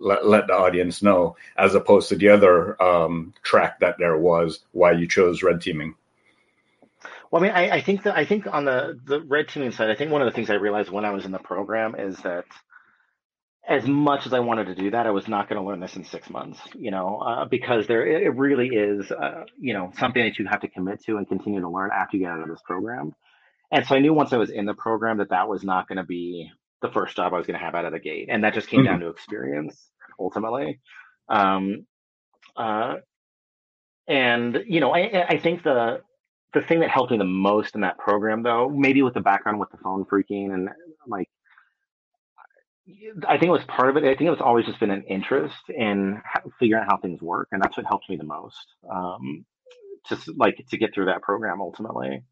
let, 0.00 0.26
let 0.26 0.46
the 0.46 0.54
audience 0.54 1.02
know, 1.02 1.36
as 1.56 1.74
opposed 1.74 2.08
to 2.10 2.16
the 2.16 2.28
other 2.28 2.80
um, 2.82 3.34
track 3.42 3.80
that 3.80 3.96
there 3.98 4.16
was, 4.16 4.60
why 4.72 4.92
you 4.92 5.06
chose 5.08 5.42
red 5.42 5.60
teaming. 5.60 5.94
Well, 7.30 7.42
I 7.42 7.46
mean, 7.46 7.56
I, 7.56 7.76
I 7.76 7.80
think 7.80 8.04
that 8.04 8.16
I 8.16 8.24
think 8.24 8.46
on 8.46 8.64
the 8.64 8.98
the 9.04 9.20
red 9.20 9.48
teaming 9.48 9.72
side, 9.72 9.90
I 9.90 9.96
think 9.96 10.12
one 10.12 10.22
of 10.22 10.26
the 10.26 10.32
things 10.32 10.48
I 10.48 10.54
realized 10.54 10.90
when 10.90 11.04
I 11.04 11.10
was 11.10 11.24
in 11.24 11.32
the 11.32 11.38
program 11.38 11.96
is 11.98 12.16
that 12.18 12.44
as 13.68 13.84
much 13.86 14.26
as 14.26 14.32
I 14.32 14.38
wanted 14.38 14.66
to 14.66 14.74
do 14.76 14.92
that, 14.92 15.06
I 15.06 15.10
was 15.10 15.26
not 15.26 15.48
going 15.48 15.60
to 15.60 15.66
learn 15.66 15.80
this 15.80 15.96
in 15.96 16.04
six 16.04 16.30
months, 16.30 16.60
you 16.74 16.92
know, 16.92 17.18
uh, 17.18 17.44
because 17.46 17.88
there 17.88 18.06
it 18.06 18.36
really 18.36 18.68
is, 18.68 19.10
uh, 19.10 19.44
you 19.58 19.74
know, 19.74 19.92
something 19.98 20.22
that 20.22 20.38
you 20.38 20.46
have 20.46 20.60
to 20.60 20.68
commit 20.68 21.02
to 21.04 21.16
and 21.16 21.26
continue 21.26 21.60
to 21.60 21.68
learn 21.68 21.90
after 21.92 22.16
you 22.16 22.22
get 22.22 22.30
out 22.30 22.40
of 22.40 22.48
this 22.48 22.62
program. 22.64 23.12
And 23.72 23.84
so 23.84 23.96
I 23.96 23.98
knew 23.98 24.14
once 24.14 24.32
I 24.32 24.36
was 24.36 24.50
in 24.50 24.66
the 24.66 24.74
program 24.74 25.18
that 25.18 25.30
that 25.30 25.48
was 25.48 25.64
not 25.64 25.88
going 25.88 25.96
to 25.96 26.04
be 26.04 26.52
the 26.82 26.90
first 26.90 27.16
job 27.16 27.32
I 27.32 27.38
was 27.38 27.46
going 27.46 27.58
to 27.58 27.64
have 27.64 27.74
out 27.74 27.84
of 27.84 27.92
the 27.92 27.98
gate, 27.98 28.28
and 28.30 28.44
that 28.44 28.54
just 28.54 28.68
came 28.68 28.80
mm-hmm. 28.80 28.92
down 28.92 29.00
to 29.00 29.08
experience 29.08 29.90
ultimately. 30.18 30.80
Um, 31.28 31.86
uh, 32.56 32.96
and 34.08 34.62
you 34.66 34.80
know, 34.80 34.94
I, 34.94 35.26
I 35.28 35.38
think 35.38 35.62
the 35.62 36.00
the 36.54 36.62
thing 36.62 36.80
that 36.80 36.90
helped 36.90 37.10
me 37.10 37.18
the 37.18 37.24
most 37.24 37.74
in 37.74 37.82
that 37.82 37.98
program, 37.98 38.42
though, 38.42 38.68
maybe 38.68 39.02
with 39.02 39.14
the 39.14 39.20
background 39.20 39.58
with 39.58 39.70
the 39.70 39.76
phone 39.78 40.04
phreaking 40.04 40.54
and 40.54 40.70
like, 41.06 41.28
I 43.28 43.36
think 43.36 43.48
it 43.48 43.50
was 43.50 43.64
part 43.64 43.90
of 43.90 43.96
it. 43.96 44.04
I 44.04 44.16
think 44.16 44.28
it 44.28 44.30
was 44.30 44.40
always 44.40 44.64
just 44.64 44.80
been 44.80 44.90
an 44.90 45.02
interest 45.02 45.56
in 45.68 46.20
figuring 46.58 46.82
out 46.82 46.90
how 46.90 46.98
things 46.98 47.20
work, 47.20 47.48
and 47.52 47.60
that's 47.60 47.76
what 47.76 47.86
helped 47.86 48.08
me 48.08 48.16
the 48.16 48.24
most. 48.24 48.66
Um, 48.90 49.44
just 50.08 50.30
like 50.36 50.64
to 50.70 50.78
get 50.78 50.94
through 50.94 51.06
that 51.06 51.22
program 51.22 51.60
ultimately. 51.60 52.22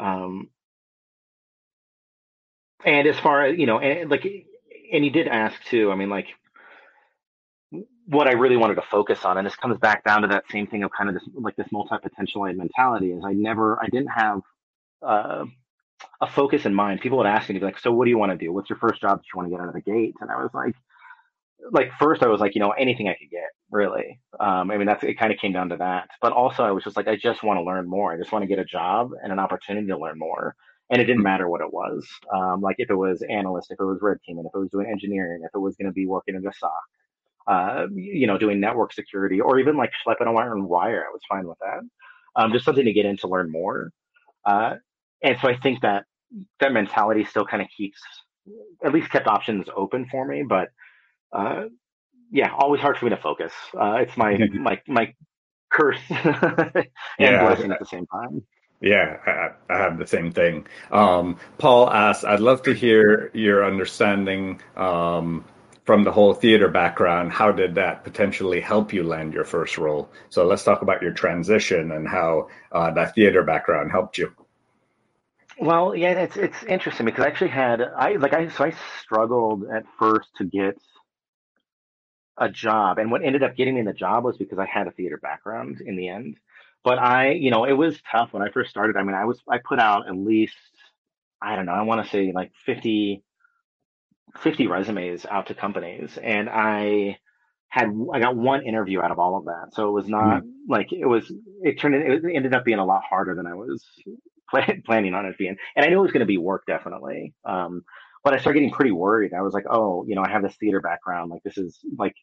Um, 0.00 0.48
and 2.84 3.08
as 3.08 3.18
far 3.18 3.44
as 3.46 3.58
you 3.58 3.66
know, 3.66 3.78
and 3.78 4.10
like, 4.10 4.24
and 4.92 5.04
you 5.04 5.10
did 5.10 5.28
ask 5.28 5.62
too. 5.64 5.90
I 5.90 5.96
mean, 5.96 6.10
like, 6.10 6.28
what 8.06 8.28
I 8.28 8.32
really 8.32 8.56
wanted 8.56 8.76
to 8.76 8.82
focus 8.82 9.24
on, 9.24 9.36
and 9.38 9.46
this 9.46 9.56
comes 9.56 9.78
back 9.78 10.04
down 10.04 10.22
to 10.22 10.28
that 10.28 10.44
same 10.50 10.66
thing 10.66 10.82
of 10.84 10.90
kind 10.96 11.08
of 11.08 11.14
this 11.14 11.28
like 11.34 11.56
this 11.56 11.68
multi-potentialite 11.72 12.56
mentality. 12.56 13.12
Is 13.12 13.22
I 13.24 13.32
never, 13.32 13.78
I 13.82 13.86
didn't 13.88 14.08
have 14.08 14.40
uh, 15.02 15.44
a 16.20 16.30
focus 16.30 16.66
in 16.66 16.74
mind. 16.74 17.00
People 17.00 17.18
would 17.18 17.26
ask 17.26 17.48
me, 17.48 17.58
like, 17.60 17.78
"So, 17.78 17.92
what 17.92 18.04
do 18.04 18.10
you 18.10 18.18
want 18.18 18.32
to 18.32 18.38
do? 18.38 18.52
What's 18.52 18.70
your 18.70 18.78
first 18.78 19.00
job 19.00 19.18
that 19.18 19.24
you 19.32 19.36
want 19.36 19.48
to 19.48 19.50
get 19.50 19.60
out 19.60 19.68
of 19.68 19.74
the 19.74 19.80
gate?" 19.80 20.14
And 20.20 20.30
I 20.30 20.36
was 20.36 20.50
like, 20.54 20.74
like 21.72 21.90
first, 21.98 22.22
I 22.22 22.28
was 22.28 22.40
like, 22.40 22.54
you 22.54 22.60
know, 22.60 22.70
anything 22.70 23.08
I 23.08 23.14
could 23.14 23.30
get, 23.30 23.50
really. 23.70 24.20
Um, 24.38 24.70
I 24.70 24.76
mean, 24.78 24.86
that's 24.86 25.02
it. 25.04 25.18
Kind 25.18 25.32
of 25.32 25.38
came 25.38 25.52
down 25.52 25.70
to 25.70 25.76
that. 25.76 26.08
But 26.22 26.32
also, 26.32 26.64
I 26.64 26.70
was 26.70 26.84
just 26.84 26.96
like, 26.96 27.08
I 27.08 27.16
just 27.16 27.42
want 27.42 27.58
to 27.58 27.64
learn 27.64 27.88
more. 27.88 28.12
I 28.12 28.16
just 28.16 28.32
want 28.32 28.42
to 28.42 28.46
get 28.46 28.58
a 28.58 28.64
job 28.64 29.10
and 29.22 29.32
an 29.32 29.38
opportunity 29.38 29.88
to 29.88 29.98
learn 29.98 30.18
more. 30.18 30.54
And 30.90 31.02
it 31.02 31.04
didn't 31.04 31.22
matter 31.22 31.48
what 31.48 31.60
it 31.60 31.72
was. 31.72 32.06
Um, 32.34 32.60
like 32.62 32.76
if 32.78 32.90
it 32.90 32.94
was 32.94 33.22
analyst, 33.28 33.70
if 33.70 33.78
it 33.80 33.84
was 33.84 33.98
red 34.00 34.18
teaming, 34.24 34.46
if 34.46 34.54
it 34.54 34.58
was 34.58 34.70
doing 34.70 34.86
engineering, 34.90 35.42
if 35.44 35.50
it 35.54 35.58
was 35.58 35.76
going 35.76 35.86
to 35.86 35.92
be 35.92 36.06
working 36.06 36.34
in 36.34 36.42
the 36.42 36.52
SOC, 36.58 36.70
uh, 37.46 37.86
you 37.94 38.26
know, 38.26 38.38
doing 38.38 38.60
network 38.60 38.92
security, 38.92 39.40
or 39.40 39.58
even 39.58 39.76
like 39.76 39.90
schlepping 40.06 40.26
a 40.26 40.32
wire 40.32 40.54
and 40.54 40.66
wire, 40.66 41.04
I 41.06 41.12
was 41.12 41.20
fine 41.28 41.46
with 41.46 41.58
that. 41.60 41.80
Um, 42.36 42.52
just 42.52 42.64
something 42.64 42.84
to 42.84 42.92
get 42.92 43.06
in 43.06 43.16
to 43.18 43.28
learn 43.28 43.50
more. 43.50 43.90
Uh, 44.44 44.76
and 45.22 45.36
so 45.40 45.48
I 45.48 45.56
think 45.58 45.82
that 45.82 46.04
that 46.60 46.72
mentality 46.72 47.24
still 47.24 47.44
kind 47.44 47.62
of 47.62 47.68
keeps, 47.76 48.00
at 48.84 48.92
least 48.92 49.10
kept 49.10 49.26
options 49.26 49.66
open 49.76 50.06
for 50.10 50.26
me. 50.26 50.44
But 50.48 50.68
uh, 51.32 51.64
yeah, 52.30 52.52
always 52.56 52.80
hard 52.80 52.96
for 52.96 53.06
me 53.06 53.10
to 53.10 53.16
focus. 53.16 53.52
Uh, 53.78 53.94
it's 54.00 54.16
my 54.16 54.38
my 54.54 54.80
my 54.86 55.14
curse 55.72 56.00
and 56.10 56.86
yeah. 57.18 57.44
blessing 57.46 57.72
at 57.72 57.78
the 57.78 57.86
same 57.86 58.06
time. 58.06 58.42
Yeah, 58.80 59.16
I, 59.26 59.74
I, 59.74 59.78
have 59.78 59.98
the 59.98 60.06
same 60.06 60.30
thing. 60.30 60.66
Um, 60.92 61.38
Paul 61.58 61.90
asked, 61.90 62.24
I'd 62.24 62.40
love 62.40 62.62
to 62.62 62.72
hear 62.72 63.30
your 63.34 63.64
understanding 63.64 64.60
um, 64.76 65.44
from 65.84 66.04
the 66.04 66.12
whole 66.12 66.32
theater 66.32 66.68
background. 66.68 67.32
How 67.32 67.50
did 67.50 67.74
that 67.74 68.04
potentially 68.04 68.60
help 68.60 68.92
you 68.92 69.02
land 69.02 69.34
your 69.34 69.44
first 69.44 69.78
role? 69.78 70.08
So 70.30 70.46
let's 70.46 70.62
talk 70.62 70.82
about 70.82 71.02
your 71.02 71.12
transition 71.12 71.90
and 71.90 72.06
how 72.06 72.50
uh, 72.70 72.92
that 72.92 73.16
theater 73.16 73.42
background 73.42 73.90
helped 73.90 74.16
you. 74.16 74.32
Well, 75.60 75.96
yeah, 75.96 76.12
it's 76.12 76.36
it's 76.36 76.62
interesting 76.62 77.06
because 77.06 77.24
I 77.24 77.28
actually 77.28 77.50
had 77.50 77.82
I 77.82 78.12
like 78.12 78.32
I 78.32 78.48
so 78.48 78.64
I 78.64 78.74
struggled 79.02 79.64
at 79.64 79.84
first 79.98 80.28
to 80.36 80.44
get 80.44 80.80
a 82.36 82.48
job, 82.48 82.98
and 82.98 83.10
what 83.10 83.24
ended 83.24 83.42
up 83.42 83.56
getting 83.56 83.74
me 83.74 83.82
the 83.82 83.92
job 83.92 84.22
was 84.22 84.36
because 84.36 84.60
I 84.60 84.66
had 84.66 84.86
a 84.86 84.92
theater 84.92 85.16
background 85.16 85.80
in 85.80 85.96
the 85.96 86.08
end. 86.08 86.36
But 86.84 86.98
I, 86.98 87.32
you 87.32 87.50
know, 87.50 87.64
it 87.64 87.72
was 87.72 88.00
tough 88.10 88.32
when 88.32 88.42
I 88.42 88.50
first 88.50 88.70
started. 88.70 88.96
I 88.96 89.02
mean, 89.02 89.16
I 89.16 89.24
was 89.24 89.40
I 89.50 89.58
put 89.58 89.78
out 89.78 90.08
at 90.08 90.16
least 90.16 90.56
I 91.40 91.56
don't 91.56 91.66
know, 91.66 91.72
I 91.72 91.82
want 91.82 92.04
to 92.04 92.10
say 92.10 92.32
like 92.32 92.52
50 92.66 93.22
50 94.42 94.66
resumes 94.66 95.24
out 95.26 95.46
to 95.46 95.54
companies 95.54 96.18
and 96.22 96.48
I 96.50 97.18
had 97.68 97.88
I 98.12 98.20
got 98.20 98.36
one 98.36 98.62
interview 98.62 99.00
out 99.00 99.10
of 99.10 99.18
all 99.18 99.36
of 99.36 99.44
that. 99.46 99.74
So 99.74 99.88
it 99.88 99.92
was 99.92 100.08
not 100.08 100.42
mm 100.42 100.48
like 100.70 100.92
it 100.92 101.06
was 101.06 101.32
it 101.62 101.80
turned 101.80 101.94
it 101.94 102.22
ended 102.34 102.54
up 102.54 102.62
being 102.62 102.78
a 102.78 102.84
lot 102.84 103.02
harder 103.08 103.34
than 103.34 103.46
I 103.46 103.54
was 103.54 103.82
plan, 104.50 104.82
planning 104.84 105.14
on 105.14 105.24
it 105.24 105.38
being. 105.38 105.56
And 105.74 105.86
I 105.86 105.88
knew 105.88 105.98
it 105.98 106.02
was 106.02 106.12
going 106.12 106.20
to 106.20 106.26
be 106.26 106.36
work 106.36 106.64
definitely. 106.66 107.32
Um, 107.46 107.84
but 108.22 108.34
I 108.34 108.38
started 108.38 108.58
getting 108.60 108.74
pretty 108.74 108.90
worried. 108.92 109.32
I 109.32 109.40
was 109.40 109.54
like, 109.54 109.64
oh, 109.70 110.04
you 110.06 110.14
know, 110.14 110.22
I 110.22 110.30
have 110.30 110.42
this 110.42 110.56
theater 110.56 110.82
background. 110.82 111.30
Like 111.30 111.42
this 111.42 111.56
is 111.56 111.78
like 111.96 112.14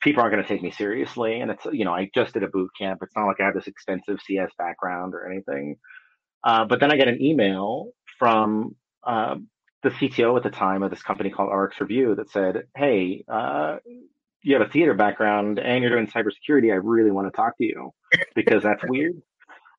people 0.00 0.22
aren't 0.22 0.34
going 0.34 0.42
to 0.44 0.48
take 0.48 0.62
me 0.62 0.70
seriously. 0.70 1.40
And 1.40 1.50
it's, 1.50 1.64
you 1.66 1.84
know, 1.84 1.94
I 1.94 2.10
just 2.14 2.34
did 2.34 2.42
a 2.42 2.48
boot 2.48 2.70
camp. 2.78 3.00
It's 3.02 3.14
not 3.16 3.26
like 3.26 3.40
I 3.40 3.44
have 3.44 3.54
this 3.54 3.66
extensive 3.66 4.18
CS 4.24 4.50
background 4.58 5.14
or 5.14 5.30
anything. 5.30 5.76
Uh, 6.42 6.64
but 6.64 6.80
then 6.80 6.92
I 6.92 6.96
get 6.96 7.08
an 7.08 7.22
email 7.22 7.90
from 8.18 8.76
uh, 9.06 9.36
the 9.82 9.90
CTO 9.90 10.36
at 10.36 10.42
the 10.42 10.50
time 10.50 10.82
of 10.82 10.90
this 10.90 11.02
company 11.02 11.30
called 11.30 11.50
RxRevu 11.50 12.16
that 12.16 12.30
said, 12.30 12.64
hey, 12.76 13.24
uh, 13.28 13.76
you 14.42 14.54
have 14.54 14.66
a 14.66 14.70
theater 14.70 14.94
background 14.94 15.58
and 15.58 15.82
you're 15.82 15.90
doing 15.90 16.06
cybersecurity. 16.06 16.70
I 16.70 16.76
really 16.76 17.10
want 17.10 17.26
to 17.26 17.36
talk 17.36 17.56
to 17.58 17.64
you 17.64 17.90
because 18.34 18.62
that's 18.62 18.82
weird. 18.88 19.20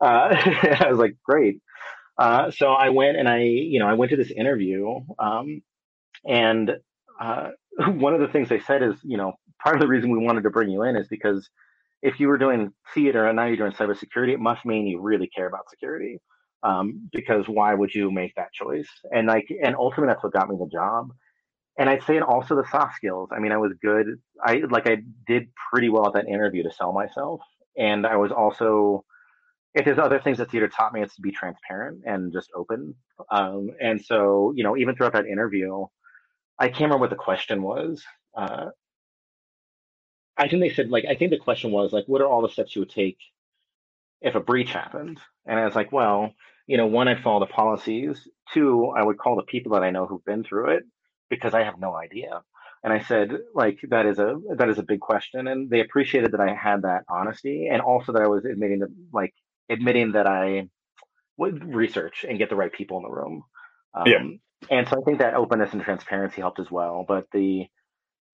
Uh, 0.01 0.35
I 0.81 0.87
was 0.89 0.97
like, 0.97 1.17
great. 1.23 1.61
Uh, 2.17 2.51
so 2.51 2.67
I 2.71 2.89
went 2.89 3.17
and 3.17 3.27
I, 3.27 3.41
you 3.41 3.79
know, 3.79 3.87
I 3.87 3.93
went 3.93 4.11
to 4.11 4.17
this 4.17 4.31
interview, 4.31 5.01
um, 5.19 5.61
and 6.25 6.71
uh, 7.19 7.49
one 7.87 8.13
of 8.13 8.21
the 8.21 8.27
things 8.27 8.49
they 8.49 8.59
said 8.59 8.81
is, 8.81 8.95
you 9.03 9.17
know, 9.17 9.33
part 9.65 9.75
of 9.75 9.81
the 9.81 9.87
reason 9.87 10.11
we 10.11 10.23
wanted 10.23 10.43
to 10.43 10.51
bring 10.51 10.69
you 10.69 10.83
in 10.83 10.95
is 10.95 11.07
because 11.07 11.49
if 12.03 12.19
you 12.19 12.27
were 12.27 12.37
doing 12.37 12.71
theater 12.93 13.27
and 13.27 13.35
now 13.35 13.45
you're 13.45 13.57
doing 13.57 13.71
cybersecurity, 13.71 14.33
it 14.33 14.39
must 14.39 14.63
mean 14.63 14.85
you 14.85 15.01
really 15.01 15.27
care 15.27 15.47
about 15.47 15.69
security. 15.69 16.19
Um, 16.61 17.09
because 17.11 17.45
why 17.47 17.73
would 17.73 17.93
you 17.93 18.11
make 18.11 18.33
that 18.35 18.53
choice? 18.53 18.87
And 19.11 19.27
like, 19.27 19.47
and 19.63 19.75
ultimately, 19.75 20.13
that's 20.13 20.23
what 20.23 20.33
got 20.33 20.49
me 20.49 20.55
the 20.59 20.69
job. 20.71 21.09
And 21.77 21.89
I'd 21.89 22.03
say, 22.03 22.15
and 22.15 22.23
also 22.23 22.55
the 22.55 22.67
soft 22.71 22.95
skills. 22.95 23.29
I 23.35 23.39
mean, 23.39 23.51
I 23.51 23.57
was 23.57 23.73
good. 23.81 24.19
I 24.43 24.61
like, 24.69 24.87
I 24.87 24.97
did 25.27 25.49
pretty 25.71 25.89
well 25.89 26.07
at 26.07 26.13
that 26.13 26.27
interview 26.27 26.63
to 26.63 26.71
sell 26.71 26.93
myself, 26.93 27.41
and 27.77 28.07
I 28.07 28.15
was 28.15 28.31
also 28.31 29.03
if 29.75 29.83
there's 29.83 29.99
other 29.99 30.19
things 30.19 30.37
that 30.37 30.49
theater 30.49 30.69
taught 30.69 30.93
me, 30.93 31.01
it's 31.01 31.15
to 31.15 31.21
be 31.21 31.31
transparent 31.31 32.01
and 32.05 32.31
just 32.31 32.49
open. 32.55 32.95
Um, 33.29 33.71
and 33.81 34.03
so, 34.03 34.53
you 34.55 34.63
know, 34.63 34.77
even 34.77 34.95
throughout 34.95 35.13
that 35.13 35.27
interview, 35.27 35.85
I 36.57 36.69
can't 36.69 36.83
remember 36.83 36.99
what 36.99 37.09
the 37.09 37.17
question 37.17 37.61
was. 37.61 38.01
Uh, 38.37 38.67
I 40.37 40.47
think 40.47 40.61
they 40.61 40.69
said, 40.69 40.89
like, 40.89 41.05
I 41.05 41.15
think 41.15 41.31
the 41.31 41.37
question 41.37 41.71
was, 41.71 41.93
like, 41.93 42.05
what 42.07 42.21
are 42.21 42.27
all 42.27 42.41
the 42.41 42.49
steps 42.49 42.75
you 42.75 42.81
would 42.81 42.89
take 42.89 43.17
if 44.21 44.35
a 44.35 44.39
breach 44.39 44.71
happened? 44.71 45.19
And 45.45 45.59
I 45.59 45.65
was 45.65 45.75
like, 45.75 45.91
well, 45.91 46.33
you 46.67 46.77
know, 46.77 46.87
one, 46.87 47.07
I'd 47.07 47.23
follow 47.23 47.39
the 47.39 47.51
policies. 47.51 48.27
Two, 48.53 48.87
I 48.87 49.03
would 49.03 49.17
call 49.17 49.35
the 49.35 49.43
people 49.43 49.73
that 49.73 49.83
I 49.83 49.91
know 49.91 50.05
who've 50.05 50.25
been 50.25 50.43
through 50.43 50.71
it 50.71 50.83
because 51.29 51.53
I 51.53 51.63
have 51.63 51.79
no 51.79 51.95
idea. 51.95 52.41
And 52.83 52.93
I 52.93 52.99
said, 52.99 53.31
like, 53.55 53.79
that 53.89 54.05
is 54.05 54.19
a 54.19 54.39
that 54.57 54.69
is 54.69 54.77
a 54.77 54.83
big 54.83 54.99
question, 54.99 55.47
and 55.47 55.71
they 55.71 55.79
appreciated 55.79 56.33
that 56.33 56.39
I 56.39 56.53
had 56.53 56.83
that 56.83 57.03
honesty, 57.09 57.67
and 57.71 57.81
also 57.81 58.11
that 58.11 58.21
I 58.21 58.27
was 58.27 58.45
admitting 58.45 58.79
that, 58.79 58.89
like, 59.11 59.33
admitting 59.69 60.11
that 60.11 60.27
I 60.27 60.69
would 61.37 61.73
research 61.73 62.25
and 62.27 62.37
get 62.37 62.49
the 62.49 62.55
right 62.55 62.71
people 62.71 62.97
in 62.97 63.03
the 63.03 63.09
room. 63.09 63.43
Um, 63.95 64.03
yeah. 64.05 64.23
And 64.69 64.87
so 64.87 65.01
I 65.01 65.03
think 65.03 65.17
that 65.19 65.33
openness 65.33 65.73
and 65.73 65.81
transparency 65.81 66.41
helped 66.41 66.59
as 66.59 66.69
well. 66.69 67.05
But 67.07 67.25
the, 67.31 67.65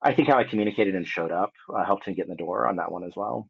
I 0.02 0.14
think 0.14 0.28
how 0.28 0.38
I 0.38 0.44
communicated 0.44 0.96
and 0.96 1.08
showed 1.08 1.32
up 1.32 1.54
uh, 1.74 1.86
helped 1.86 2.06
him 2.06 2.16
get 2.16 2.26
in 2.26 2.32
the 2.32 2.36
door 2.36 2.68
on 2.68 2.78
that 2.78 2.92
one 2.92 3.04
as 3.04 3.14
well. 3.16 3.48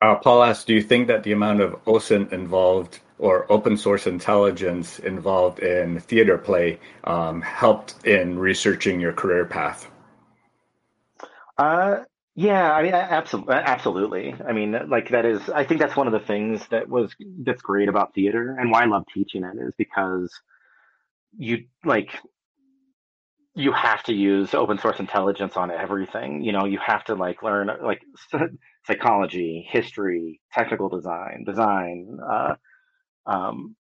Uh, 0.00 0.16
Paul 0.16 0.42
asked, 0.42 0.66
do 0.66 0.74
you 0.74 0.82
think 0.82 1.06
that 1.06 1.22
the 1.22 1.32
amount 1.32 1.60
of 1.60 1.84
OSINT 1.84 2.32
involved 2.32 2.98
or 3.18 3.46
open 3.52 3.76
source 3.76 4.08
intelligence 4.08 4.98
involved 4.98 5.60
in 5.60 6.00
theater 6.00 6.36
play 6.36 6.80
um, 7.04 7.40
helped 7.40 8.04
in 8.04 8.36
researching 8.36 8.98
your 8.98 9.12
career 9.12 9.44
path? 9.44 9.88
Uh, 11.56 11.98
yeah, 12.34 12.72
I 12.72 12.82
mean, 12.82 12.94
absolutely, 12.94 13.54
absolutely. 13.54 14.34
I 14.44 14.52
mean, 14.52 14.76
like 14.88 15.10
that 15.10 15.24
is, 15.24 15.48
I 15.50 15.64
think 15.64 15.80
that's 15.80 15.94
one 15.94 16.08
of 16.08 16.12
the 16.12 16.26
things 16.26 16.66
that 16.70 16.88
was 16.88 17.14
that's 17.44 17.62
great 17.62 17.88
about 17.88 18.14
theater 18.14 18.56
and 18.58 18.70
why 18.70 18.82
I 18.82 18.86
love 18.86 19.04
teaching 19.14 19.44
it 19.44 19.56
is 19.56 19.74
because 19.76 20.32
you 21.38 21.66
like 21.84 22.10
you 23.54 23.72
have 23.72 24.02
to 24.04 24.14
use 24.14 24.54
open 24.54 24.78
source 24.78 24.98
intelligence 24.98 25.56
on 25.56 25.70
everything. 25.70 26.42
You 26.42 26.52
know, 26.52 26.64
you 26.64 26.78
have 26.84 27.04
to 27.04 27.14
like 27.14 27.42
learn 27.42 27.70
like 27.82 28.00
psychology, 28.86 29.66
history, 29.70 30.40
technical 30.52 30.88
design, 30.88 31.44
design, 31.44 32.18
uh, 32.26 32.54
um, 33.26 33.76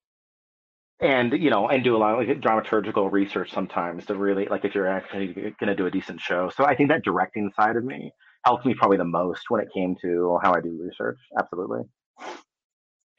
and 1.01 1.33
you 1.33 1.51
know, 1.51 1.69
and 1.69 1.85
do 1.85 1.97
a 1.97 1.99
lot 1.99 2.21
of 2.21 2.29
like 2.29 2.41
dramaturgical 2.41 3.11
research 3.11 3.53
sometimes 3.53 4.07
to 4.07 4.15
really 4.15 4.47
like 4.47 4.65
if 4.65 4.75
you're 4.75 4.89
actually 4.89 5.33
going 5.33 5.69
to 5.69 5.77
do 5.77 5.87
a 5.87 5.91
decent 5.91 6.21
show. 6.21 6.51
So 6.55 6.65
I 6.65 6.75
think 6.75 6.91
that 6.91 7.05
directing 7.05 7.51
side 7.55 7.77
of 7.77 7.85
me 7.85 8.13
helped 8.45 8.67
me 8.67 8.75
probably 8.75 8.97
the 8.97 9.05
most 9.05 9.51
when 9.51 9.61
it 9.61 9.69
came 9.73 9.97
to 10.03 10.39
how 10.43 10.53
I 10.53 10.61
do 10.61 10.79
research. 10.83 11.19
Absolutely. 11.39 11.83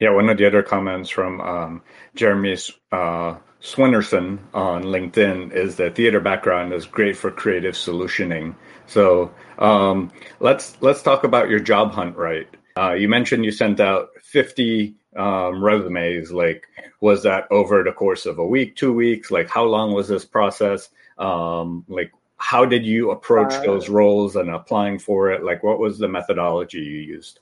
Yeah, 0.00 0.10
one 0.10 0.28
of 0.28 0.36
the 0.36 0.46
other 0.46 0.62
comments 0.62 1.10
from 1.10 1.40
um, 1.40 1.82
Jeremy 2.14 2.56
uh, 2.90 3.36
Swinnerson 3.62 4.38
on 4.52 4.82
LinkedIn 4.84 5.52
is 5.52 5.76
that 5.76 5.94
theater 5.94 6.20
background 6.20 6.72
is 6.72 6.84
great 6.84 7.16
for 7.16 7.30
creative 7.30 7.74
solutioning. 7.74 8.56
So 8.86 9.32
um, 9.58 10.10
let's 10.40 10.76
let's 10.80 11.02
talk 11.02 11.22
about 11.22 11.48
your 11.48 11.60
job 11.60 11.92
hunt. 11.92 12.16
Right, 12.16 12.48
uh, 12.76 12.94
you 12.94 13.08
mentioned 13.08 13.44
you 13.44 13.52
sent 13.52 13.78
out 13.78 14.10
fifty 14.20 14.96
um, 15.16 15.62
resumes. 15.62 16.32
Like, 16.32 16.66
was 17.00 17.22
that 17.22 17.46
over 17.52 17.84
the 17.84 17.92
course 17.92 18.26
of 18.26 18.38
a 18.38 18.46
week, 18.46 18.74
two 18.74 18.92
weeks? 18.92 19.30
Like, 19.30 19.48
how 19.48 19.64
long 19.64 19.92
was 19.92 20.08
this 20.08 20.24
process? 20.24 20.88
Um, 21.18 21.84
like, 21.86 22.12
how 22.38 22.64
did 22.64 22.84
you 22.84 23.12
approach 23.12 23.52
uh, 23.52 23.62
those 23.62 23.88
roles 23.88 24.34
and 24.34 24.50
applying 24.50 24.98
for 24.98 25.30
it? 25.30 25.44
Like, 25.44 25.62
what 25.62 25.78
was 25.78 25.98
the 25.98 26.08
methodology 26.08 26.78
you 26.78 26.98
used? 26.98 27.38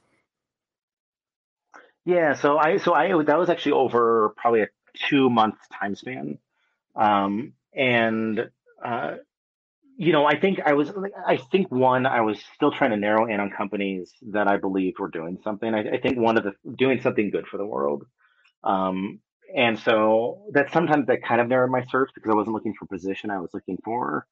Yeah, 2.05 2.35
so 2.35 2.59
I 2.59 2.77
so 2.77 2.93
I 2.93 3.23
that 3.23 3.39
was 3.39 3.49
actually 3.49 3.73
over 3.73 4.35
probably 4.37 4.63
a 4.63 4.69
two 4.95 5.31
month 5.31 5.57
time 5.79 5.95
span, 5.95 6.39
um, 6.97 7.53
and 7.75 8.51
uh, 8.85 9.15
you 9.97 10.13
know 10.13 10.27
I 10.27 10.39
think 10.39 10.61
I 10.65 10.75
was 10.75 10.93
I 11.27 11.37
think 11.37 11.71
one 11.71 12.07
I 12.07 12.21
was 12.23 12.39
still 12.55 12.73
trying 12.73 12.91
to 12.91 12.97
narrow 12.97 13.27
in 13.27 13.41
on 13.41 13.51
companies 13.51 14.13
that 14.31 14.49
I 14.49 14.57
believed 14.57 14.99
were 14.99 15.11
doing 15.11 15.39
something. 15.45 15.73
I, 15.75 15.95
I 15.95 16.01
think 16.01 16.19
one 16.19 16.39
of 16.39 16.45
the 16.45 16.53
doing 16.77 17.01
something 17.01 17.31
good 17.31 17.47
for 17.47 17.59
the 17.59 17.67
world. 17.67 18.05
Um, 18.65 19.21
and 19.55 19.79
so 19.79 20.43
that 20.53 20.73
sometimes 20.73 21.07
that 21.09 21.23
kind 21.25 21.41
of 21.41 21.49
narrowed 21.49 21.71
my 21.71 21.85
search 21.91 22.11
because 22.15 22.31
I 22.31 22.37
wasn't 22.37 22.55
looking 22.55 22.75
for 22.79 22.87
position. 22.87 23.31
I 23.31 23.41
was 23.41 23.51
looking 23.53 23.79
for 23.85 24.27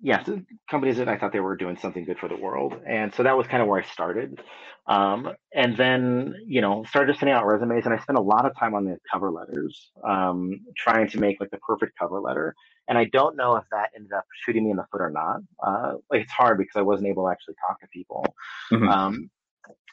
yes, 0.00 0.28
companies 0.70 0.96
that 0.98 1.08
I 1.08 1.16
thought 1.16 1.32
they 1.32 1.40
were 1.40 1.56
doing 1.56 1.76
something 1.76 2.04
good 2.04 2.18
for 2.18 2.28
the 2.28 2.36
world. 2.36 2.80
And 2.86 3.14
so 3.14 3.22
that 3.22 3.36
was 3.36 3.46
kind 3.46 3.62
of 3.62 3.68
where 3.68 3.80
I 3.80 3.86
started. 3.86 4.40
Um, 4.86 5.30
and 5.52 5.76
then, 5.76 6.34
you 6.46 6.60
know, 6.60 6.84
started 6.84 7.16
sending 7.18 7.34
out 7.34 7.46
resumes 7.46 7.86
and 7.86 7.94
I 7.94 7.98
spent 7.98 8.18
a 8.18 8.22
lot 8.22 8.46
of 8.46 8.56
time 8.56 8.74
on 8.74 8.84
the 8.84 8.98
cover 9.10 9.30
letters, 9.30 9.90
um, 10.06 10.60
trying 10.76 11.08
to 11.10 11.18
make 11.18 11.40
like 11.40 11.50
the 11.50 11.58
perfect 11.58 11.98
cover 11.98 12.20
letter. 12.20 12.54
And 12.88 12.96
I 12.96 13.04
don't 13.06 13.36
know 13.36 13.56
if 13.56 13.64
that 13.72 13.90
ended 13.96 14.12
up 14.12 14.24
shooting 14.44 14.64
me 14.64 14.70
in 14.70 14.76
the 14.76 14.86
foot 14.92 15.00
or 15.00 15.10
not. 15.10 15.40
Uh, 15.64 15.94
like 16.10 16.22
it's 16.22 16.32
hard 16.32 16.58
because 16.58 16.76
I 16.76 16.82
wasn't 16.82 17.08
able 17.08 17.24
to 17.24 17.32
actually 17.32 17.56
talk 17.66 17.80
to 17.80 17.88
people. 17.88 18.24
Mm-hmm. 18.70 18.88
Um, 18.88 19.30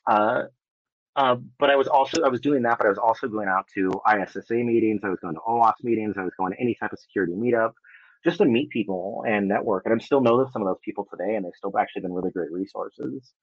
uh, 0.06 0.44
uh, 1.16 1.38
but 1.60 1.70
I 1.70 1.76
was 1.76 1.88
also 1.88 2.24
I 2.24 2.28
was 2.28 2.42
doing 2.42 2.64
that, 2.64 2.78
but 2.78 2.86
I 2.86 2.90
was 2.90 2.98
also 2.98 3.28
going 3.28 3.48
out 3.48 3.68
to 3.76 4.02
ISSA 4.08 4.54
meetings. 4.56 5.02
I 5.04 5.10
was 5.10 5.20
going 5.20 5.36
to 5.36 5.42
OWASP 5.42 5.84
meetings. 5.84 6.16
I 6.18 6.24
was 6.24 6.34
going 6.38 6.54
to 6.54 6.60
any 6.60 6.76
type 6.76 6.92
of 6.92 7.00
security 7.00 7.34
meetup 7.34 7.74
just 8.24 8.38
to 8.38 8.46
meet 8.46 8.70
people 8.70 9.24
and 9.28 9.48
network. 9.48 9.86
And 9.86 9.94
I 9.94 10.04
still 10.04 10.22
know 10.22 10.48
some 10.52 10.62
of 10.62 10.68
those 10.68 10.80
people 10.84 11.08
today, 11.10 11.36
and 11.36 11.46
they've 11.46 11.52
still 11.56 11.78
actually 11.78 12.04
been 12.04 12.14
really 12.14 12.32
great 12.32 12.52
resources. 12.52 13.34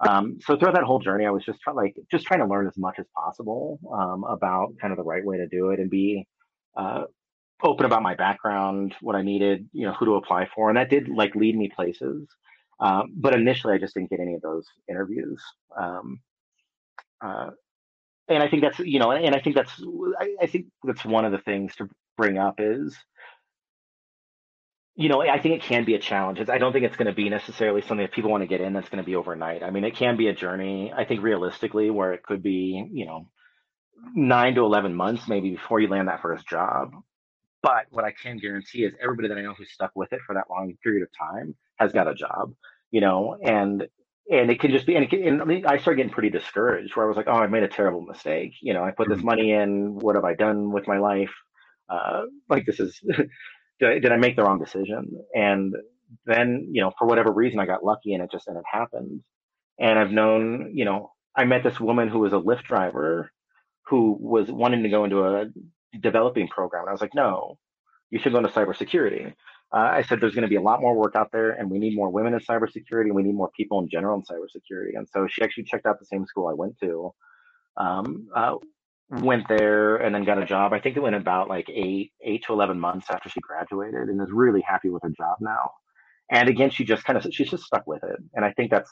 Um, 0.00 0.38
so 0.44 0.56
throughout 0.56 0.74
that 0.74 0.84
whole 0.84 0.98
journey, 0.98 1.26
I 1.26 1.30
was 1.30 1.44
just 1.44 1.60
try, 1.60 1.72
like 1.72 1.94
just 2.10 2.26
trying 2.26 2.40
to 2.40 2.46
learn 2.46 2.66
as 2.66 2.76
much 2.76 2.98
as 2.98 3.06
possible 3.14 3.78
um, 3.92 4.24
about 4.24 4.74
kind 4.80 4.92
of 4.92 4.96
the 4.96 5.04
right 5.04 5.24
way 5.24 5.36
to 5.36 5.46
do 5.46 5.70
it 5.70 5.78
and 5.78 5.88
be 5.88 6.26
uh, 6.76 7.04
open 7.62 7.86
about 7.86 8.02
my 8.02 8.14
background, 8.14 8.94
what 9.00 9.14
I 9.14 9.22
needed, 9.22 9.68
you 9.72 9.86
know, 9.86 9.92
who 9.92 10.06
to 10.06 10.12
apply 10.12 10.48
for, 10.54 10.68
and 10.68 10.76
that 10.76 10.90
did 10.90 11.08
like 11.08 11.34
lead 11.34 11.56
me 11.56 11.70
places. 11.74 12.28
Um, 12.80 13.12
but 13.14 13.34
initially, 13.34 13.74
I 13.74 13.78
just 13.78 13.94
didn't 13.94 14.10
get 14.10 14.18
any 14.18 14.34
of 14.34 14.42
those 14.42 14.66
interviews. 14.88 15.40
Um, 15.78 16.20
uh, 17.24 17.50
and 18.28 18.42
I 18.42 18.48
think 18.48 18.62
that's 18.62 18.78
you 18.80 18.98
know, 18.98 19.12
and 19.12 19.34
I 19.34 19.40
think 19.40 19.54
that's 19.54 19.80
I, 20.18 20.34
I 20.42 20.46
think 20.46 20.66
that's 20.82 21.04
one 21.04 21.24
of 21.24 21.32
the 21.32 21.38
things 21.38 21.76
to 21.76 21.88
bring 22.16 22.38
up 22.38 22.56
is 22.58 22.96
you 24.94 25.08
know, 25.08 25.22
I 25.22 25.40
think 25.40 25.54
it 25.54 25.62
can 25.62 25.84
be 25.84 25.94
a 25.94 25.98
challenge. 25.98 26.38
I 26.48 26.58
don't 26.58 26.72
think 26.72 26.84
it's 26.84 26.96
going 26.96 27.06
to 27.06 27.14
be 27.14 27.30
necessarily 27.30 27.80
something 27.80 28.04
that 28.04 28.12
people 28.12 28.30
want 28.30 28.42
to 28.42 28.46
get 28.46 28.60
in 28.60 28.74
that's 28.74 28.90
going 28.90 29.02
to 29.02 29.06
be 29.06 29.16
overnight. 29.16 29.62
I 29.62 29.70
mean, 29.70 29.84
it 29.84 29.96
can 29.96 30.16
be 30.16 30.28
a 30.28 30.34
journey. 30.34 30.92
I 30.94 31.04
think 31.04 31.22
realistically, 31.22 31.90
where 31.90 32.12
it 32.12 32.22
could 32.22 32.42
be, 32.42 32.88
you 32.92 33.06
know, 33.06 33.28
nine 34.14 34.54
to 34.56 34.62
eleven 34.62 34.94
months 34.94 35.28
maybe 35.28 35.50
before 35.50 35.80
you 35.80 35.88
land 35.88 36.08
that 36.08 36.20
first 36.20 36.46
job. 36.46 36.90
But 37.62 37.86
what 37.90 38.04
I 38.04 38.12
can 38.12 38.38
guarantee 38.38 38.84
is 38.84 38.92
everybody 39.00 39.28
that 39.28 39.38
I 39.38 39.42
know 39.42 39.54
who's 39.54 39.72
stuck 39.72 39.92
with 39.94 40.12
it 40.12 40.20
for 40.26 40.34
that 40.34 40.50
long 40.50 40.74
period 40.82 41.04
of 41.04 41.08
time 41.16 41.54
has 41.76 41.92
got 41.92 42.08
a 42.08 42.14
job. 42.14 42.52
You 42.90 43.00
know, 43.00 43.38
and 43.42 43.86
and 44.30 44.50
it 44.50 44.60
can 44.60 44.72
just 44.72 44.84
be 44.84 44.94
and, 44.94 45.08
can, 45.08 45.40
and 45.40 45.66
I, 45.66 45.78
started 45.78 45.96
getting 45.96 46.12
pretty 46.12 46.30
discouraged 46.30 46.94
where 46.94 47.06
I 47.06 47.08
was 47.08 47.16
like, 47.16 47.28
oh, 47.28 47.32
I 47.32 47.46
made 47.46 47.62
a 47.62 47.68
terrible 47.68 48.02
mistake. 48.02 48.52
You 48.60 48.74
know, 48.74 48.84
I 48.84 48.90
put 48.90 49.08
this 49.08 49.18
mm-hmm. 49.18 49.26
money 49.26 49.52
in. 49.52 49.98
What 49.98 50.16
have 50.16 50.24
I 50.24 50.34
done 50.34 50.70
with 50.70 50.86
my 50.86 50.98
life? 50.98 51.32
Uh, 51.88 52.22
like 52.48 52.66
this 52.66 52.78
is 52.78 53.00
did 53.82 53.90
I, 53.90 53.98
did 53.98 54.12
I 54.12 54.16
make 54.16 54.36
the 54.36 54.44
wrong 54.44 54.60
decision? 54.60 55.10
And 55.34 55.74
then, 56.24 56.68
you 56.70 56.80
know, 56.80 56.92
for 56.98 57.06
whatever 57.06 57.32
reason, 57.32 57.58
I 57.58 57.66
got 57.66 57.84
lucky 57.84 58.14
and 58.14 58.22
it 58.22 58.30
just 58.30 58.46
and 58.46 58.56
it 58.56 58.64
happened. 58.70 59.22
And 59.80 59.98
I've 59.98 60.12
known, 60.12 60.70
you 60.72 60.84
know, 60.84 61.10
I 61.36 61.44
met 61.44 61.64
this 61.64 61.80
woman 61.80 62.08
who 62.08 62.20
was 62.20 62.32
a 62.32 62.36
Lyft 62.36 62.64
driver 62.64 63.32
who 63.86 64.16
was 64.20 64.50
wanting 64.50 64.84
to 64.84 64.88
go 64.88 65.04
into 65.04 65.24
a 65.24 65.46
developing 66.00 66.46
program. 66.46 66.82
And 66.82 66.90
I 66.90 66.92
was 66.92 67.00
like, 67.00 67.14
no, 67.14 67.58
you 68.10 68.20
should 68.20 68.32
go 68.32 68.38
into 68.38 68.50
cybersecurity. 68.50 69.34
Uh, 69.74 69.76
I 69.76 70.02
said, 70.02 70.20
there's 70.20 70.34
going 70.34 70.42
to 70.42 70.48
be 70.48 70.56
a 70.56 70.62
lot 70.62 70.80
more 70.80 70.94
work 70.94 71.16
out 71.16 71.30
there 71.32 71.50
and 71.50 71.68
we 71.70 71.78
need 71.78 71.96
more 71.96 72.10
women 72.10 72.34
in 72.34 72.40
cybersecurity 72.40 73.06
and 73.06 73.14
we 73.16 73.22
need 73.24 73.34
more 73.34 73.50
people 73.56 73.80
in 73.80 73.88
general 73.90 74.14
in 74.16 74.22
cybersecurity. 74.22 74.96
And 74.96 75.08
so 75.12 75.26
she 75.28 75.42
actually 75.42 75.64
checked 75.64 75.86
out 75.86 75.98
the 75.98 76.06
same 76.06 76.26
school 76.26 76.46
I 76.46 76.54
went 76.54 76.78
to. 76.80 77.12
Um, 77.76 78.28
uh, 78.36 78.56
went 79.10 79.46
there 79.48 79.96
and 79.96 80.14
then 80.14 80.24
got 80.24 80.42
a 80.42 80.44
job. 80.44 80.72
I 80.72 80.80
think 80.80 80.96
it 80.96 81.00
went 81.00 81.16
about 81.16 81.48
like 81.48 81.68
eight, 81.68 82.12
eight 82.22 82.44
to 82.46 82.52
11 82.52 82.78
months 82.80 83.06
after 83.10 83.28
she 83.28 83.40
graduated 83.40 84.08
and 84.08 84.20
is 84.20 84.32
really 84.32 84.62
happy 84.62 84.88
with 84.88 85.02
her 85.02 85.10
job 85.10 85.36
now. 85.40 85.72
And 86.30 86.48
again, 86.48 86.70
she 86.70 86.84
just 86.84 87.04
kind 87.04 87.18
of, 87.18 87.26
she's 87.32 87.50
just 87.50 87.64
stuck 87.64 87.86
with 87.86 88.02
it. 88.04 88.16
And 88.34 88.44
I 88.44 88.52
think 88.52 88.70
that's, 88.70 88.90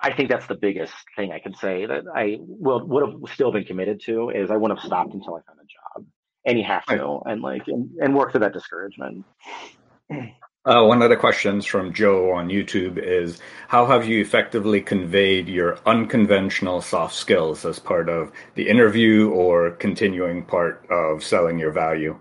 I 0.00 0.12
think 0.12 0.28
that's 0.28 0.46
the 0.46 0.54
biggest 0.54 0.92
thing 1.16 1.32
I 1.32 1.38
can 1.38 1.54
say 1.54 1.86
that 1.86 2.04
I 2.14 2.38
will 2.40 2.86
would 2.86 3.08
have 3.08 3.32
still 3.32 3.50
been 3.50 3.64
committed 3.64 4.00
to 4.04 4.30
is 4.30 4.50
I 4.50 4.56
wouldn't 4.56 4.78
have 4.78 4.86
stopped 4.86 5.14
until 5.14 5.34
I 5.34 5.40
found 5.46 5.58
a 5.60 5.98
job. 5.98 6.06
And 6.46 6.58
you 6.58 6.64
have 6.64 6.84
to, 6.86 7.20
and 7.24 7.40
like, 7.40 7.66
and, 7.68 7.90
and 8.00 8.14
work 8.14 8.30
through 8.30 8.40
that 8.40 8.52
discouragement. 8.52 9.24
Uh, 10.66 10.82
one 10.82 11.02
of 11.02 11.10
the 11.10 11.16
questions 11.16 11.66
from 11.66 11.92
Joe 11.92 12.32
on 12.32 12.48
YouTube 12.48 12.96
is 12.96 13.38
How 13.68 13.84
have 13.84 14.08
you 14.08 14.22
effectively 14.22 14.80
conveyed 14.80 15.46
your 15.46 15.78
unconventional 15.84 16.80
soft 16.80 17.14
skills 17.14 17.66
as 17.66 17.78
part 17.78 18.08
of 18.08 18.32
the 18.54 18.66
interview 18.66 19.28
or 19.28 19.72
continuing 19.72 20.42
part 20.42 20.86
of 20.88 21.22
selling 21.22 21.58
your 21.58 21.70
value? 21.70 22.18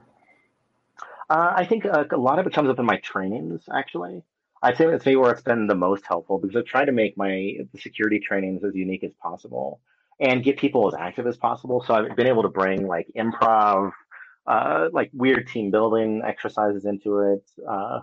Uh, 1.30 1.54
I 1.56 1.64
think 1.66 1.86
uh, 1.86 2.04
a 2.12 2.18
lot 2.18 2.38
of 2.38 2.46
it 2.46 2.52
comes 2.52 2.70
up 2.70 2.80
in 2.80 2.86
my 2.86 2.98
trainings, 2.98 3.64
actually. 3.74 4.24
I'd 4.62 4.76
say 4.76 4.88
that's 4.88 5.06
maybe 5.06 5.16
where 5.16 5.32
it's 5.32 5.42
been 5.42 5.68
the 5.68 5.76
most 5.76 6.06
helpful 6.06 6.38
because 6.38 6.58
I've 6.58 6.66
tried 6.66 6.86
to 6.86 6.92
make 6.92 7.18
my 7.18 7.60
security 7.80 8.20
trainings 8.20 8.66
as 8.66 8.76
unique 8.76 9.06
as 9.06 9.14
possible 9.22 9.80
and 10.20 10.44
get 10.44 10.58
people 10.58 10.90
as 10.90 10.96
active 10.96 11.28
as 11.28 11.38
possible. 11.38 11.82
So 11.88 11.94
I've 11.94 12.18
been 12.18 12.28
able 12.28 12.44
to 12.44 12.50
bring 12.50 12.88
like 12.88 13.08
improv, 13.16 13.94
uh, 14.46 14.90
like 14.92 15.12
weird 15.14 15.48
team 15.48 15.72
building 15.72 16.24
exercises 16.26 16.84
into 16.84 17.20
it 17.20 17.50
uh, 17.66 18.02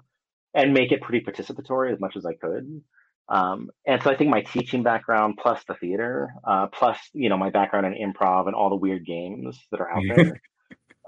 and 0.54 0.74
make 0.74 0.92
it 0.92 1.00
pretty 1.00 1.24
participatory 1.24 1.92
as 1.92 2.00
much 2.00 2.16
as 2.16 2.26
I 2.26 2.34
could. 2.34 2.82
Um, 3.28 3.70
and 3.86 4.02
so 4.02 4.10
I 4.10 4.16
think 4.16 4.30
my 4.30 4.42
teaching 4.42 4.82
background 4.82 5.38
plus 5.40 5.62
the 5.68 5.74
theater, 5.74 6.30
uh, 6.44 6.66
plus 6.66 6.98
you 7.12 7.28
know 7.28 7.36
my 7.36 7.50
background 7.50 7.86
in 7.86 8.12
improv 8.12 8.46
and 8.46 8.56
all 8.56 8.70
the 8.70 8.76
weird 8.76 9.06
games 9.06 9.56
that 9.70 9.80
are 9.80 9.90
out 9.90 10.02
there, 10.14 10.40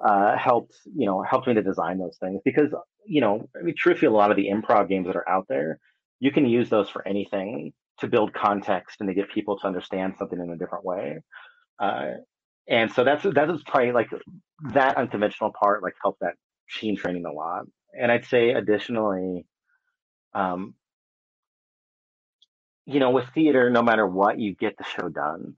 uh, 0.04 0.36
helped 0.38 0.76
you 0.84 1.06
know 1.06 1.22
helped 1.28 1.48
me 1.48 1.54
to 1.54 1.62
design 1.62 1.98
those 1.98 2.16
things 2.20 2.40
because 2.44 2.70
you 3.04 3.20
know 3.20 3.48
I 3.58 3.62
mean 3.62 3.74
truthfully 3.76 4.08
a 4.08 4.12
lot 4.12 4.30
of 4.30 4.36
the 4.36 4.48
improv 4.48 4.88
games 4.88 5.08
that 5.08 5.16
are 5.16 5.28
out 5.28 5.46
there, 5.48 5.80
you 6.20 6.30
can 6.30 6.46
use 6.46 6.70
those 6.70 6.88
for 6.88 7.06
anything 7.06 7.72
to 7.98 8.06
build 8.06 8.32
context 8.32 8.98
and 9.00 9.08
to 9.08 9.14
get 9.14 9.30
people 9.30 9.58
to 9.58 9.66
understand 9.66 10.14
something 10.16 10.38
in 10.38 10.50
a 10.50 10.56
different 10.56 10.84
way. 10.84 11.18
Uh, 11.80 12.12
and 12.68 12.92
so 12.92 13.02
that's 13.02 13.24
that 13.24 13.50
is 13.50 13.62
probably 13.66 13.90
like 13.90 14.08
that 14.72 14.96
unconventional 14.96 15.52
part 15.58 15.82
like 15.82 15.94
helped 16.00 16.20
that 16.20 16.34
team 16.78 16.96
training 16.96 17.26
a 17.26 17.32
lot 17.32 17.64
and 17.98 18.10
I'd 18.10 18.24
say 18.26 18.50
additionally, 18.50 19.46
um, 20.34 20.74
you 22.86 23.00
know, 23.00 23.10
with 23.10 23.26
theater, 23.34 23.70
no 23.70 23.82
matter 23.82 24.06
what, 24.06 24.38
you 24.38 24.54
get 24.54 24.76
the 24.76 24.84
show 24.84 25.08
done, 25.08 25.54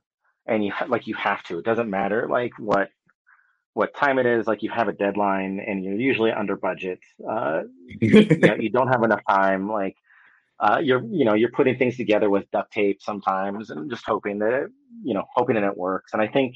and 0.46 0.64
you 0.64 0.72
like 0.88 1.06
you 1.06 1.14
have 1.14 1.42
to. 1.44 1.58
It 1.58 1.64
doesn't 1.64 1.88
matter 1.88 2.28
like 2.28 2.52
what 2.58 2.90
what 3.72 3.94
time 3.94 4.18
it 4.18 4.26
is. 4.26 4.46
Like 4.46 4.62
you 4.62 4.70
have 4.70 4.88
a 4.88 4.92
deadline, 4.92 5.60
and 5.66 5.84
you're 5.84 5.94
usually 5.98 6.32
under 6.32 6.56
budget. 6.56 7.00
Uh, 7.28 7.62
you, 8.00 8.26
you 8.60 8.70
don't 8.70 8.88
have 8.88 9.02
enough 9.02 9.22
time. 9.28 9.70
Like 9.70 9.96
uh, 10.60 10.80
you're 10.82 11.02
you 11.10 11.24
know 11.24 11.34
you're 11.34 11.50
putting 11.50 11.78
things 11.78 11.96
together 11.96 12.30
with 12.30 12.50
duct 12.50 12.72
tape 12.72 13.00
sometimes, 13.02 13.70
and 13.70 13.90
just 13.90 14.04
hoping 14.06 14.38
that 14.40 14.68
you 15.02 15.14
know 15.14 15.24
hoping 15.34 15.54
that 15.56 15.64
it 15.64 15.76
works. 15.76 16.12
And 16.12 16.22
I 16.22 16.28
think 16.28 16.54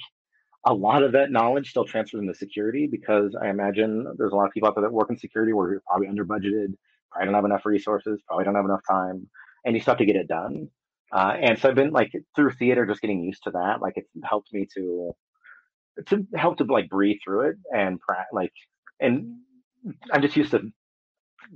a 0.69 0.75
lot 0.75 1.03
of 1.03 1.13
that 1.13 1.31
knowledge 1.31 1.71
still 1.71 1.87
transfers 1.87 2.21
into 2.21 2.35
security 2.35 2.87
because 2.87 3.35
I 3.41 3.49
imagine 3.49 4.07
there's 4.19 4.33
a 4.33 4.37
lot 4.37 4.47
of 4.47 4.53
people 4.53 4.69
out 4.69 4.75
there 4.75 4.83
that 4.83 4.93
work 4.93 5.09
in 5.09 5.17
security 5.17 5.55
where 5.55 5.71
you're 5.71 5.83
probably 5.89 6.09
under 6.09 6.27
budgeted, 6.27 6.75
probably 7.11 7.25
don't 7.25 7.35
have 7.35 7.47
enough 7.47 7.65
resources, 7.65 8.21
probably 8.27 8.45
don't 8.45 8.55
have 8.55 8.67
enough 8.67 8.83
time, 8.89 9.27
and 9.65 9.75
you 9.75 9.81
still 9.81 9.93
have 9.93 9.99
to 9.99 10.05
get 10.05 10.17
it 10.17 10.29
done. 10.29 10.69
Uh, 11.11 11.33
and 11.41 11.59
so 11.59 11.71
I've 11.71 11.75
been 11.75 11.91
like 11.91 12.13
through 12.37 12.53
theater, 12.53 12.85
just 12.85 13.01
getting 13.01 13.25
used 13.25 13.45
to 13.45 13.51
that. 13.53 13.81
Like 13.81 13.95
it's 13.97 14.11
helped 14.25 14.53
me 14.53 14.69
to 14.75 15.13
to 16.09 16.27
help 16.37 16.59
to 16.59 16.65
like 16.65 16.91
breathe 16.91 17.17
through 17.25 17.49
it 17.49 17.57
and 17.75 17.99
like 18.33 18.53
and 19.01 19.39
I'm 20.13 20.21
just 20.23 20.37
used 20.37 20.51
to 20.51 20.61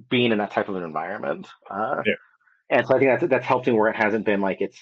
being 0.08 0.32
in 0.32 0.38
that 0.38 0.52
type 0.52 0.70
of 0.70 0.76
an 0.76 0.84
environment. 0.84 1.46
Uh, 1.70 2.02
yeah. 2.06 2.14
And 2.70 2.86
so 2.86 2.96
I 2.96 2.98
think 2.98 3.10
that's 3.10 3.30
that's 3.30 3.46
helped 3.46 3.66
me 3.66 3.74
where 3.74 3.90
it 3.90 3.96
hasn't 3.96 4.24
been 4.24 4.40
like 4.40 4.62
it's 4.62 4.80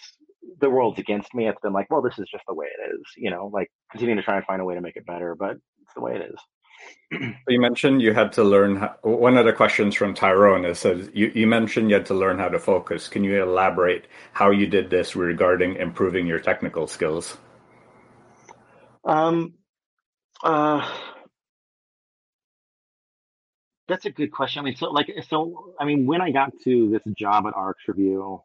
the 0.61 0.71
world's 0.71 0.99
against 0.99 1.35
me. 1.35 1.49
It's 1.49 1.61
been 1.61 1.73
like, 1.73 1.91
well, 1.91 2.03
this 2.03 2.19
is 2.19 2.29
just 2.31 2.45
the 2.47 2.55
way 2.55 2.67
it 2.67 2.93
is, 2.95 3.03
you 3.17 3.31
know, 3.31 3.51
like 3.53 3.71
continuing 3.91 4.19
to 4.19 4.23
try 4.23 4.37
and 4.37 4.45
find 4.45 4.61
a 4.61 4.65
way 4.65 4.75
to 4.75 4.81
make 4.81 4.97
it 4.97 5.07
better, 5.07 5.35
but 5.35 5.53
it's 5.83 5.95
the 5.95 6.01
way 6.01 6.17
it 6.17 6.31
is. 6.33 6.39
you 7.49 7.61
mentioned 7.61 8.03
you 8.03 8.15
had 8.15 8.33
to 8.33 8.45
learn. 8.45 8.77
How, 8.77 8.95
one 9.03 9.37
of 9.37 9.45
the 9.45 9.53
questions 9.53 9.95
from 9.95 10.15
Tyrone 10.15 10.65
is 10.65 10.79
says 10.79 11.11
you, 11.13 11.31
you 11.35 11.47
mentioned 11.47 11.91
you 11.91 11.97
had 11.97 12.07
to 12.07 12.15
learn 12.15 12.39
how 12.39 12.49
to 12.49 12.59
focus. 12.59 13.09
Can 13.09 13.25
you 13.25 13.43
elaborate 13.43 14.07
how 14.33 14.51
you 14.51 14.67
did 14.67 14.91
this 14.91 15.17
regarding 15.17 15.77
improving 15.77 16.27
your 16.27 16.39
technical 16.39 16.87
skills? 16.87 17.37
Um, 19.05 19.55
uh, 20.43 20.89
that's 23.89 24.05
a 24.05 24.11
good 24.11 24.31
question. 24.31 24.61
I 24.61 24.65
mean, 24.65 24.77
so 24.77 24.91
like, 24.91 25.13
so 25.29 25.75
I 25.79 25.85
mean, 25.85 26.07
when 26.07 26.21
I 26.21 26.31
got 26.31 26.53
to 26.65 26.91
this 26.91 27.15
job 27.15 27.47
at 27.47 27.55
RxRevu, 27.55 28.41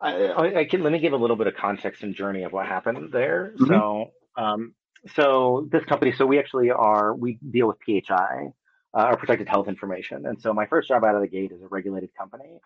I, 0.00 0.60
I, 0.60 0.64
can 0.64 0.82
let 0.82 0.92
me 0.92 0.98
give 0.98 1.12
a 1.12 1.16
little 1.16 1.36
bit 1.36 1.46
of 1.46 1.54
context 1.54 2.02
and 2.02 2.14
journey 2.14 2.44
of 2.44 2.52
what 2.52 2.66
happened 2.66 3.12
there. 3.12 3.52
Mm-hmm. 3.58 3.66
So, 3.66 4.10
um, 4.36 4.74
so 5.14 5.68
this 5.70 5.84
company, 5.84 6.12
so 6.12 6.26
we 6.26 6.38
actually 6.38 6.70
are 6.70 7.14
we 7.14 7.38
deal 7.50 7.68
with 7.68 7.76
PHI, 7.86 8.52
uh, 8.94 9.06
or 9.06 9.16
protected 9.16 9.48
health 9.48 9.68
information, 9.68 10.26
and 10.26 10.40
so 10.40 10.52
my 10.52 10.66
first 10.66 10.88
job 10.88 11.04
out 11.04 11.14
of 11.14 11.20
the 11.20 11.28
gate 11.28 11.52
is 11.52 11.62
a 11.62 11.68
regulated 11.68 12.10
company, 12.18 12.60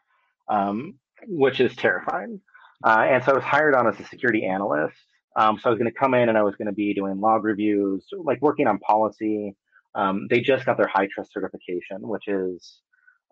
um, 0.49 0.95
which 1.27 1.61
is 1.61 1.75
terrifying. 1.77 2.41
Uh, 2.85 3.07
and 3.09 3.25
so 3.25 3.33
I 3.33 3.35
was 3.37 3.45
hired 3.45 3.75
on 3.75 3.87
as 3.87 3.99
a 3.99 4.05
security 4.05 4.45
analyst. 4.45 4.97
Um, 5.37 5.59
so 5.59 5.69
I 5.69 5.71
was 5.71 5.79
going 5.79 5.91
to 5.91 5.99
come 5.99 6.15
in 6.15 6.29
and 6.29 6.39
I 6.39 6.43
was 6.43 6.55
going 6.55 6.67
to 6.67 6.75
be 6.75 6.95
doing 6.95 7.21
log 7.21 7.45
reviews, 7.45 8.07
like 8.25 8.41
working 8.41 8.67
on 8.67 8.79
policy. 8.79 9.57
Um, 9.95 10.27
they 10.29 10.41
just 10.41 10.65
got 10.65 10.77
their 10.77 10.91
HITRUST 10.95 11.33
certification, 11.33 12.07
which 12.07 12.29
is 12.29 12.81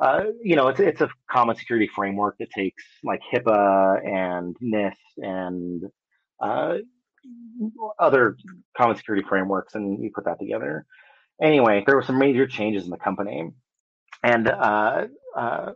uh, 0.01 0.25
you 0.43 0.57
know, 0.57 0.69
it's 0.69 0.81
it's 0.81 1.01
a 1.01 1.09
common 1.31 1.57
security 1.57 1.89
framework 1.95 2.37
that 2.39 2.51
takes 2.51 2.85
like 3.05 3.21
HIPAA 3.33 4.07
and 4.07 4.57
NIST 4.63 4.95
and 5.19 5.85
uh, 6.41 6.79
other 7.99 8.37
common 8.77 8.97
security 8.97 9.25
frameworks, 9.29 9.75
and 9.75 10.03
you 10.03 10.11
put 10.15 10.25
that 10.25 10.39
together. 10.41 10.87
Anyway, 11.41 11.83
there 11.87 11.97
were 11.97 12.03
some 12.03 12.19
major 12.19 12.47
changes 12.47 12.85
in 12.85 12.91
the 12.91 12.97
company, 12.97 13.51
and 14.23 14.49
uh, 14.49 15.07
uh, 15.37 15.73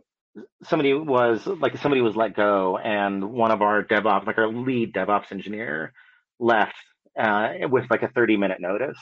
somebody 0.63 0.93
was 0.93 1.45
like 1.47 1.77
somebody 1.77 2.01
was 2.01 2.15
let 2.15 2.35
go, 2.35 2.77
and 2.77 3.31
one 3.31 3.51
of 3.51 3.61
our 3.61 3.83
DevOps, 3.83 4.25
like 4.25 4.37
our 4.37 4.47
lead 4.47 4.93
DevOps 4.93 5.31
engineer, 5.31 5.93
left 6.39 6.75
uh, 7.19 7.53
with 7.69 7.85
like 7.89 8.03
a 8.03 8.09
30 8.09 8.37
minute 8.37 8.59
notice 8.59 8.97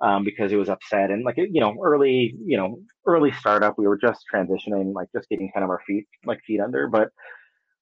um, 0.00 0.24
because 0.24 0.50
he 0.50 0.56
was 0.56 0.68
upset. 0.68 1.10
And 1.10 1.24
like 1.24 1.36
you 1.36 1.60
know 1.60 1.76
early 1.82 2.34
you 2.44 2.56
know 2.56 2.80
early 3.06 3.32
startup 3.32 3.78
we 3.78 3.86
were 3.86 3.98
just 3.98 4.24
transitioning 4.32 4.94
like 4.94 5.08
just 5.14 5.28
getting 5.28 5.50
kind 5.52 5.64
of 5.64 5.70
our 5.70 5.82
feet 5.86 6.06
like 6.24 6.42
feet 6.44 6.60
under. 6.60 6.88
But 6.88 7.10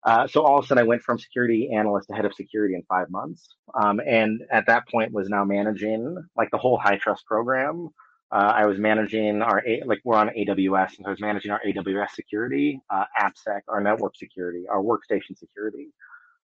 uh, 0.05 0.27
so 0.27 0.43
all 0.43 0.59
of 0.59 0.65
a 0.65 0.69
sudden 0.69 0.83
i 0.83 0.87
went 0.87 1.03
from 1.03 1.19
security 1.19 1.71
analyst 1.75 2.09
to 2.09 2.15
head 2.15 2.25
of 2.25 2.35
security 2.35 2.75
in 2.75 2.83
five 2.89 3.11
months. 3.11 3.57
Um, 3.81 4.01
and 4.07 4.43
at 4.51 4.67
that 4.67 4.89
point 4.89 5.13
was 5.13 5.29
now 5.29 5.45
managing 5.45 6.17
like 6.37 6.51
the 6.51 6.59
whole 6.59 6.79
HITRUST 6.79 7.25
program. 7.27 7.89
Uh, 8.31 8.53
i 8.55 8.67
was 8.67 8.79
managing 8.79 9.41
our 9.41 9.65
like 9.87 10.01
we're 10.05 10.15
on 10.15 10.29
aws 10.29 10.89
and 10.99 10.99
so 10.99 11.07
i 11.07 11.11
was 11.11 11.21
managing 11.21 11.51
our 11.51 11.63
aws 11.67 12.11
security 12.11 12.79
uh, 12.91 13.05
appsec 13.19 13.61
our 13.69 13.81
network 13.81 14.15
security 14.17 14.65
our 14.71 14.83
workstation 14.83 15.37
security. 15.37 15.89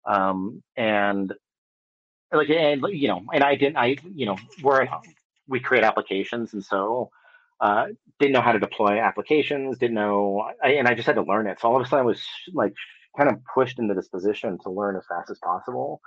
Um, 0.04 0.62
and 0.76 1.32
like 2.32 2.50
and 2.50 2.85
you 2.90 3.08
know 3.08 3.22
and 3.32 3.42
i 3.42 3.54
didn't 3.56 3.76
i 3.76 3.96
you 4.14 4.26
know 4.26 4.37
we're 4.62 4.87
we 5.46 5.61
create 5.61 5.85
applications, 5.85 6.52
and 6.52 6.64
so 6.64 7.11
uh, 7.61 7.87
didn't 8.18 8.33
know 8.33 8.40
how 8.40 8.52
to 8.52 8.59
deploy 8.59 9.00
applications. 9.00 9.78
Didn't 9.78 9.94
know, 9.94 10.44
I, 10.62 10.70
and 10.72 10.88
I 10.88 10.94
just 10.94 11.07
had 11.07 11.16
to 11.16 11.22
learn 11.22 11.46
it. 11.46 11.61
So 11.61 11.68
all 11.68 11.76
of 11.76 11.83
a 11.83 11.88
sudden, 11.88 12.05
I 12.05 12.07
was 12.07 12.22
like 12.52 12.74
kind 13.16 13.31
of 13.31 13.38
pushed 13.55 13.78
into 13.78 13.94
this 13.94 14.09
position 14.09 14.59
to 14.62 14.70
learn 14.70 14.96
as 14.96 15.05
fast 15.09 15.31
as 15.31 15.38
possible. 15.38 16.00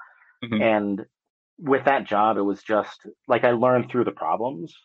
Mm-hmm. 0.43 0.61
And 0.61 1.05
with 1.57 1.85
that 1.85 2.05
job, 2.05 2.37
it 2.37 2.41
was 2.41 2.61
just 2.63 2.99
like 3.27 3.43
I 3.43 3.51
learned 3.51 3.89
through 3.89 4.05
the 4.05 4.11
problems. 4.11 4.75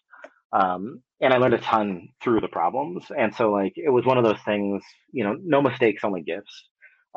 Um, 0.52 1.02
and 1.20 1.32
I 1.32 1.38
learned 1.38 1.54
a 1.54 1.58
ton 1.58 2.08
through 2.22 2.40
the 2.40 2.48
problems. 2.48 3.04
And 3.16 3.34
so 3.34 3.50
like 3.50 3.74
it 3.76 3.90
was 3.90 4.04
one 4.04 4.18
of 4.18 4.24
those 4.24 4.40
things, 4.44 4.82
you 5.12 5.24
know, 5.24 5.36
no 5.42 5.62
mistakes, 5.62 6.04
only 6.04 6.22
gifts. 6.22 6.68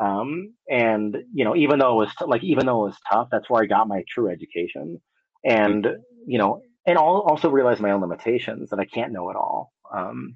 Um, 0.02 0.54
and 0.69 1.15
you 1.34 1.46
know, 1.46 1.56
even 1.56 1.80
though 1.80 1.93
it 1.93 2.06
was 2.06 2.15
t- 2.17 2.26
like 2.26 2.43
even 2.43 2.65
though 2.65 2.84
it 2.84 2.89
was 2.89 2.98
tough, 3.12 3.28
that's 3.32 3.50
where 3.50 3.63
I 3.63 3.67
got 3.67 3.88
my 3.88 4.04
true 4.10 4.32
education. 4.32 5.00
And 5.43 5.88
you 6.26 6.39
know, 6.39 6.62
and 6.86 6.98
I'll 6.98 7.26
also 7.28 7.50
realize 7.50 7.80
my 7.80 7.91
own 7.91 8.02
limitations 8.02 8.69
that 8.69 8.80
I 8.80 8.86
can't 8.86 9.13
know 9.13 9.30
it 9.30 9.36
all. 9.36 9.74
Um, 9.91 10.36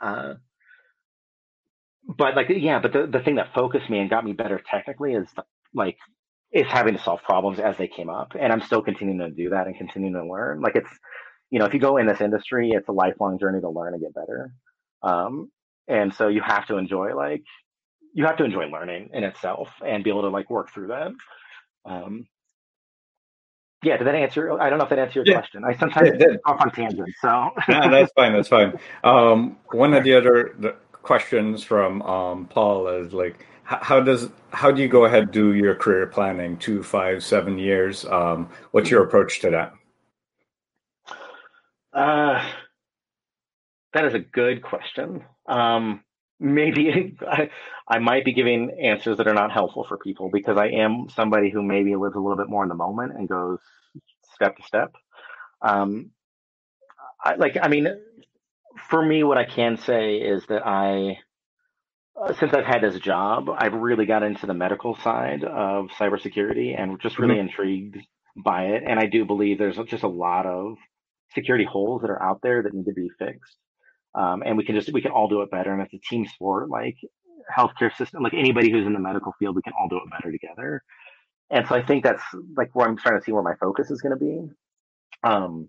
uh, 0.00 0.34
but 2.06 2.36
like, 2.36 2.48
yeah, 2.50 2.78
but 2.78 2.92
the, 2.92 3.06
the 3.06 3.20
thing 3.20 3.36
that 3.36 3.54
focused 3.54 3.90
me 3.90 3.98
and 3.98 4.08
got 4.08 4.24
me 4.24 4.32
better 4.32 4.60
technically 4.70 5.14
is 5.14 5.28
the, 5.34 5.44
like, 5.74 5.98
is 6.52 6.66
having 6.68 6.96
to 6.96 7.02
solve 7.02 7.22
problems 7.22 7.58
as 7.58 7.76
they 7.76 7.88
came 7.88 8.08
up. 8.08 8.32
And 8.38 8.52
I'm 8.52 8.60
still 8.62 8.80
continuing 8.80 9.18
to 9.18 9.34
do 9.34 9.50
that 9.50 9.66
and 9.66 9.76
continuing 9.76 10.14
to 10.14 10.24
learn. 10.24 10.60
Like 10.60 10.76
it's, 10.76 10.90
you 11.50 11.58
know, 11.58 11.66
if 11.66 11.74
you 11.74 11.80
go 11.80 11.96
in 11.96 12.06
this 12.06 12.20
industry, 12.20 12.70
it's 12.70 12.88
a 12.88 12.92
lifelong 12.92 13.38
journey 13.38 13.60
to 13.60 13.68
learn 13.68 13.94
and 13.94 14.02
get 14.02 14.14
better. 14.14 14.52
Um, 15.02 15.50
and 15.88 16.14
so 16.14 16.28
you 16.28 16.40
have 16.42 16.66
to 16.68 16.76
enjoy 16.76 17.14
like, 17.14 17.42
you 18.14 18.24
have 18.24 18.36
to 18.38 18.44
enjoy 18.44 18.66
learning 18.66 19.10
in 19.12 19.24
itself 19.24 19.68
and 19.84 20.02
be 20.02 20.10
able 20.10 20.22
to 20.22 20.28
like 20.28 20.48
work 20.48 20.72
through 20.72 20.88
that. 20.88 21.12
Um, 21.84 22.26
yeah, 23.82 23.96
did 23.96 24.06
that 24.06 24.14
answer? 24.14 24.60
I 24.60 24.70
don't 24.70 24.78
know 24.78 24.84
if 24.84 24.90
that 24.90 24.98
answered 24.98 25.26
your 25.26 25.26
yeah. 25.26 25.40
question. 25.40 25.64
I 25.64 25.76
sometimes 25.76 26.16
get 26.18 26.40
off 26.44 26.60
on 26.60 26.70
tangents, 26.72 27.12
so. 27.20 27.50
no, 27.68 27.90
that's 27.90 28.12
fine. 28.12 28.32
That's 28.32 28.48
fine. 28.48 28.78
Um, 29.04 29.58
one 29.72 29.94
of 29.94 30.04
the 30.04 30.14
other 30.14 30.54
the 30.58 30.74
questions 31.02 31.62
from 31.62 32.02
um, 32.02 32.46
Paul 32.46 32.88
is 32.88 33.12
like, 33.12 33.46
how 33.64 34.00
does 34.00 34.30
how 34.50 34.70
do 34.70 34.80
you 34.80 34.88
go 34.88 35.04
ahead 35.04 35.32
do 35.32 35.54
your 35.54 35.74
career 35.74 36.06
planning? 36.06 36.56
Two, 36.56 36.82
five, 36.82 37.22
seven 37.22 37.58
years. 37.58 38.04
Um, 38.06 38.48
what's 38.70 38.90
your 38.90 39.02
approach 39.02 39.40
to 39.40 39.50
that? 39.50 39.72
Uh, 41.92 42.44
that 43.92 44.04
is 44.04 44.14
a 44.14 44.18
good 44.18 44.62
question. 44.62 45.24
Um, 45.46 46.02
maybe 46.38 47.16
I, 47.28 47.50
I 47.88 47.98
might 47.98 48.24
be 48.24 48.32
giving 48.32 48.70
answers 48.82 49.18
that 49.18 49.28
are 49.28 49.34
not 49.34 49.52
helpful 49.52 49.84
for 49.84 49.98
people 49.98 50.30
because 50.32 50.56
I 50.56 50.68
am 50.68 51.08
somebody 51.14 51.50
who 51.50 51.62
maybe 51.62 51.94
lives 51.96 52.16
a 52.16 52.20
little 52.20 52.36
bit 52.36 52.48
more 52.48 52.62
in 52.62 52.68
the 52.68 52.74
moment 52.74 53.12
and 53.16 53.28
goes 53.28 53.58
step 54.34 54.56
to 54.56 54.62
step. 54.62 54.94
Um, 55.62 56.10
I 57.24 57.36
like, 57.36 57.56
I 57.60 57.68
mean, 57.68 57.88
for 58.90 59.04
me, 59.04 59.24
what 59.24 59.38
I 59.38 59.44
can 59.44 59.78
say 59.78 60.16
is 60.16 60.44
that 60.48 60.66
I, 60.66 61.18
uh, 62.20 62.34
since 62.34 62.52
I've 62.52 62.64
had 62.64 62.82
this 62.82 62.98
job, 63.00 63.48
I've 63.56 63.74
really 63.74 64.06
got 64.06 64.22
into 64.22 64.46
the 64.46 64.54
medical 64.54 64.96
side 64.96 65.44
of 65.44 65.86
cybersecurity 65.98 66.78
and 66.78 67.00
just 67.00 67.18
really 67.18 67.34
mm-hmm. 67.34 67.48
intrigued 67.48 67.98
by 68.36 68.66
it. 68.66 68.82
And 68.86 68.98
I 68.98 69.06
do 69.06 69.24
believe 69.24 69.58
there's 69.58 69.78
just 69.88 70.02
a 70.02 70.08
lot 70.08 70.46
of 70.46 70.76
security 71.34 71.64
holes 71.64 72.02
that 72.02 72.10
are 72.10 72.22
out 72.22 72.40
there 72.42 72.62
that 72.62 72.74
need 72.74 72.84
to 72.84 72.92
be 72.92 73.08
fixed 73.18 73.56
um, 74.16 74.42
and 74.44 74.56
we 74.56 74.64
can 74.64 74.74
just 74.74 74.92
we 74.92 75.02
can 75.02 75.12
all 75.12 75.28
do 75.28 75.42
it 75.42 75.50
better. 75.50 75.72
And 75.72 75.82
it's 75.82 75.94
a 75.94 75.98
team 75.98 76.26
sport, 76.26 76.68
like 76.70 76.96
healthcare 77.56 77.94
system, 77.96 78.22
like 78.22 78.34
anybody 78.34 78.70
who's 78.70 78.86
in 78.86 78.92
the 78.92 78.98
medical 78.98 79.32
field, 79.38 79.54
we 79.54 79.62
can 79.62 79.74
all 79.78 79.88
do 79.88 79.98
it 79.98 80.10
better 80.10 80.32
together. 80.32 80.82
And 81.50 81.66
so 81.68 81.76
I 81.76 81.82
think 81.82 82.02
that's 82.02 82.22
like 82.56 82.70
where 82.74 82.88
I'm 82.88 82.96
trying 82.96 83.18
to 83.18 83.24
see 83.24 83.32
where 83.32 83.42
my 83.42 83.54
focus 83.60 83.90
is 83.90 84.00
going 84.00 84.18
to 84.18 84.24
be. 84.24 84.40
Um, 85.22 85.68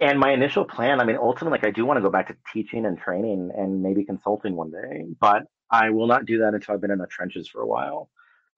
and 0.00 0.18
my 0.18 0.32
initial 0.32 0.64
plan, 0.64 1.00
I 1.00 1.04
mean, 1.04 1.16
ultimately, 1.16 1.58
like 1.58 1.66
I 1.66 1.70
do 1.70 1.84
want 1.84 1.98
to 1.98 2.02
go 2.02 2.10
back 2.10 2.28
to 2.28 2.36
teaching 2.52 2.86
and 2.86 2.98
training 2.98 3.50
and 3.56 3.82
maybe 3.82 4.04
consulting 4.04 4.56
one 4.56 4.70
day, 4.70 5.04
but 5.20 5.42
I 5.70 5.90
will 5.90 6.06
not 6.06 6.24
do 6.24 6.38
that 6.38 6.54
until 6.54 6.74
I've 6.74 6.80
been 6.80 6.90
in 6.90 6.98
the 6.98 7.06
trenches 7.06 7.48
for 7.48 7.60
a 7.62 7.66
while. 7.66 8.08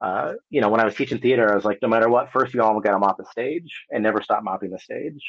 Uh, 0.00 0.34
you 0.48 0.60
know, 0.60 0.70
when 0.70 0.80
I 0.80 0.84
was 0.84 0.94
teaching 0.94 1.18
theater, 1.18 1.50
I 1.50 1.54
was 1.54 1.64
like, 1.64 1.80
no 1.82 1.88
matter 1.88 2.08
what, 2.08 2.30
first 2.32 2.54
you 2.54 2.62
all 2.62 2.78
got 2.80 2.92
to 2.92 2.98
mop 2.98 3.18
the 3.18 3.26
stage 3.30 3.84
and 3.90 4.02
never 4.02 4.22
stop 4.22 4.42
mopping 4.42 4.70
the 4.70 4.78
stage. 4.78 5.22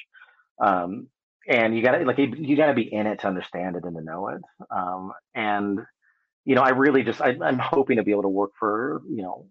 Um, 0.62 1.08
and 1.52 1.76
you 1.76 1.84
gotta 1.84 2.06
like 2.06 2.18
you 2.18 2.56
gotta 2.56 2.74
be 2.74 2.94
in 2.94 3.06
it 3.08 3.20
to 3.20 3.28
understand 3.28 3.76
it 3.76 3.84
and 3.84 3.96
to 3.96 4.02
know 4.02 4.30
it 4.30 4.42
um, 4.76 5.12
and 5.36 5.80
you 6.46 6.56
know 6.56 6.62
i 6.62 6.70
really 6.70 7.04
just 7.04 7.22
I, 7.22 7.32
am 7.32 7.60
hoping 7.60 7.98
to 7.98 8.04
be 8.04 8.12
able 8.12 8.24
to 8.24 8.30
work 8.30 8.52
for 8.58 9.02
you 9.10 9.22
know 9.22 9.48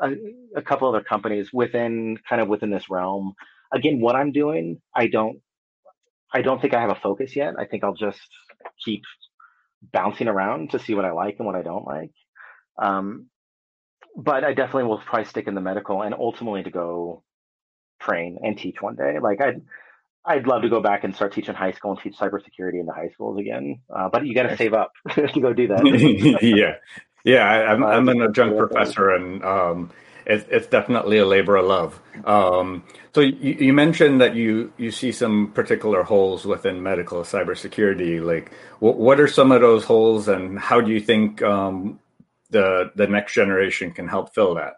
a, 0.00 0.10
a, 0.56 0.62
couple 0.62 0.88
other 0.88 1.02
companies 1.02 1.48
within 1.52 2.18
kind 2.28 2.40
of 2.42 2.48
within 2.48 2.70
this 2.70 2.90
realm. 2.90 3.32
Again 3.72 4.00
what 4.00 4.14
i'm 4.14 4.32
doing 4.32 4.80
i 4.94 5.06
don't 5.06 5.38
i 6.32 6.42
don't 6.42 6.60
think 6.60 6.74
i 6.74 6.80
have 6.80 6.90
a 6.90 7.00
focus 7.02 7.34
yet. 7.34 7.54
I 7.58 7.64
think 7.64 7.82
i'll 7.82 7.94
just 7.94 8.20
keep 8.84 9.02
bouncing 9.92 10.28
around 10.28 10.70
to 10.70 10.78
see 10.78 10.94
what 10.94 11.04
i 11.04 11.12
like 11.12 11.36
and 11.38 11.46
what 11.46 11.56
i 11.56 11.62
don't 11.62 11.86
like 11.86 12.12
um, 12.80 13.26
but 14.16 14.44
i 14.44 14.52
definitely 14.52 14.84
will 14.84 14.98
probably 14.98 15.24
stick 15.24 15.46
in 15.46 15.54
the 15.54 15.60
medical 15.60 16.02
and 16.02 16.14
ultimately 16.14 16.62
to 16.62 16.70
go 16.70 17.22
train 18.00 18.38
and 18.42 18.56
teach 18.56 18.80
one 18.80 18.96
day. 18.96 19.18
Like 19.20 19.40
i 19.40 19.54
I'd 20.24 20.46
love 20.46 20.62
to 20.62 20.68
go 20.68 20.80
back 20.80 21.04
and 21.04 21.14
start 21.14 21.32
teaching 21.32 21.54
high 21.54 21.72
school 21.72 21.92
and 21.92 22.00
teach 22.00 22.16
cybersecurity 22.16 22.80
in 22.80 22.86
the 22.86 22.92
high 22.92 23.08
schools 23.08 23.38
again. 23.38 23.80
Uh, 23.94 24.08
but 24.08 24.26
you 24.26 24.34
got 24.34 24.44
to 24.44 24.56
save 24.56 24.74
up 24.74 24.92
to 25.14 25.40
go 25.40 25.52
do 25.52 25.68
that. 25.68 25.84
yeah, 26.42 26.74
yeah. 27.24 27.44
I, 27.44 27.72
am 27.72 27.82
I'm, 27.82 28.08
I'm 28.08 28.08
an 28.08 28.22
adjunct 28.28 28.58
professor, 28.58 29.10
and 29.10 29.42
um, 29.44 29.90
it's, 30.26 30.44
it's 30.50 30.66
definitely 30.66 31.18
a 31.18 31.24
labor 31.24 31.56
of 31.56 31.66
love. 31.66 32.00
Um, 32.24 32.84
so 33.14 33.22
you, 33.22 33.56
you, 33.58 33.72
mentioned 33.72 34.20
that 34.20 34.34
you 34.34 34.72
you 34.76 34.90
see 34.90 35.12
some 35.12 35.52
particular 35.52 36.02
holes 36.02 36.44
within 36.44 36.82
medical 36.82 37.22
cybersecurity. 37.22 38.22
Like, 38.22 38.52
what, 38.80 38.98
what 38.98 39.20
are 39.20 39.28
some 39.28 39.50
of 39.50 39.62
those 39.62 39.84
holes, 39.84 40.28
and 40.28 40.58
how 40.58 40.82
do 40.82 40.92
you 40.92 41.00
think 41.00 41.42
um, 41.42 42.00
the 42.50 42.92
the 42.94 43.06
next 43.06 43.32
generation 43.32 43.92
can 43.92 44.08
help 44.08 44.34
fill 44.34 44.56
that? 44.56 44.74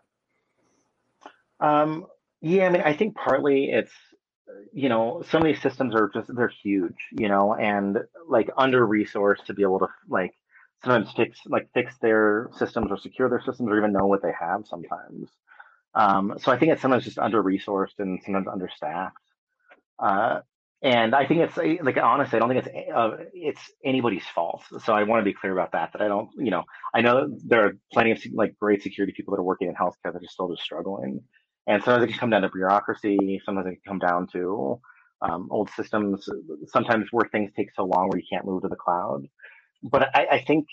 Um, 1.58 2.06
yeah, 2.40 2.66
I 2.66 2.70
mean, 2.70 2.82
I 2.82 2.94
think 2.94 3.16
partly 3.16 3.64
it's 3.64 3.92
you 4.72 4.88
know, 4.88 5.22
some 5.30 5.42
of 5.42 5.46
these 5.46 5.60
systems 5.62 5.94
are 5.94 6.10
just 6.12 6.34
they're 6.34 6.52
huge, 6.62 6.96
you 7.12 7.28
know, 7.28 7.54
and 7.54 7.98
like 8.28 8.50
under 8.56 8.86
resourced 8.86 9.44
to 9.46 9.54
be 9.54 9.62
able 9.62 9.80
to 9.80 9.88
like 10.08 10.34
sometimes 10.82 11.12
fix 11.12 11.40
like 11.46 11.68
fix 11.74 11.94
their 12.00 12.48
systems 12.56 12.88
or 12.90 12.98
secure 12.98 13.28
their 13.28 13.42
systems 13.42 13.68
or 13.68 13.78
even 13.78 13.92
know 13.92 14.06
what 14.06 14.22
they 14.22 14.32
have 14.38 14.66
sometimes. 14.66 15.28
Um, 15.94 16.34
so 16.40 16.52
I 16.52 16.58
think 16.58 16.72
it's 16.72 16.82
sometimes 16.82 17.04
just 17.04 17.18
under 17.18 17.42
resourced 17.42 17.98
and 17.98 18.20
sometimes 18.24 18.46
understaffed. 18.48 19.16
Uh, 19.98 20.40
and 20.82 21.14
I 21.14 21.26
think 21.26 21.40
it's 21.40 21.56
like 21.84 21.98
honestly, 21.98 22.36
I 22.36 22.40
don't 22.40 22.48
think 22.48 22.66
it's 22.66 22.90
uh, 22.94 23.16
it's 23.34 23.60
anybody's 23.84 24.24
fault. 24.34 24.62
So 24.82 24.94
I 24.94 25.02
want 25.02 25.20
to 25.20 25.24
be 25.24 25.34
clear 25.34 25.52
about 25.52 25.72
that. 25.72 25.92
That 25.92 26.00
I 26.00 26.08
don't, 26.08 26.30
you 26.38 26.50
know, 26.50 26.64
I 26.94 27.02
know 27.02 27.28
there 27.46 27.66
are 27.66 27.72
plenty 27.92 28.12
of 28.12 28.22
like 28.32 28.56
great 28.58 28.82
security 28.82 29.12
people 29.14 29.34
that 29.34 29.40
are 29.40 29.44
working 29.44 29.68
in 29.68 29.74
healthcare 29.74 30.12
that 30.12 30.22
are 30.22 30.28
still 30.28 30.48
just 30.48 30.62
struggling. 30.62 31.20
And 31.66 31.82
sometimes 31.82 32.04
it 32.04 32.08
can 32.08 32.18
come 32.18 32.30
down 32.30 32.42
to 32.42 32.48
bureaucracy. 32.48 33.40
Sometimes 33.44 33.66
it 33.66 33.82
can 33.82 33.82
come 33.86 33.98
down 33.98 34.26
to 34.32 34.80
um, 35.22 35.48
old 35.50 35.70
systems. 35.70 36.28
Sometimes 36.66 37.08
where 37.10 37.28
things 37.30 37.50
take 37.56 37.68
so 37.74 37.84
long 37.84 38.08
where 38.08 38.18
you 38.18 38.26
can't 38.30 38.46
move 38.46 38.62
to 38.62 38.68
the 38.68 38.76
cloud. 38.76 39.26
But 39.82 40.14
I, 40.14 40.26
I 40.32 40.44
think 40.46 40.66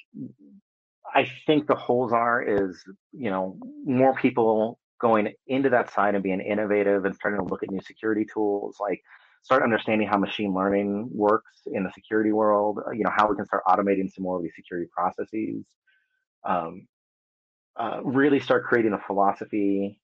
I 1.13 1.29
think 1.45 1.67
the 1.67 1.75
holes 1.75 2.11
are 2.13 2.41
is 2.41 2.83
you 3.11 3.29
know 3.29 3.57
more 3.85 4.13
people 4.15 4.79
going 4.99 5.33
into 5.47 5.69
that 5.69 5.91
side 5.93 6.15
and 6.15 6.23
being 6.23 6.41
innovative 6.41 7.05
and 7.05 7.15
starting 7.15 7.39
to 7.39 7.45
look 7.45 7.63
at 7.63 7.69
new 7.69 7.81
security 7.81 8.25
tools 8.33 8.77
like 8.79 9.01
start 9.47 9.63
understanding 9.63 10.07
how 10.07 10.17
machine 10.17 10.53
learning 10.53 11.09
works 11.13 11.61
in 11.67 11.83
the 11.83 11.91
security 11.93 12.33
world. 12.33 12.79
You 12.93 13.03
know, 13.03 13.11
how 13.15 13.29
we 13.29 13.35
can 13.37 13.45
start 13.45 13.63
automating 13.65 14.11
some 14.11 14.23
more 14.23 14.37
of 14.37 14.43
these 14.43 14.55
security 14.55 14.89
processes. 14.93 15.63
Um, 16.43 16.87
uh, 17.77 18.01
really 18.03 18.39
start 18.41 18.65
creating 18.65 18.93
a 18.93 18.99
philosophy. 18.99 20.01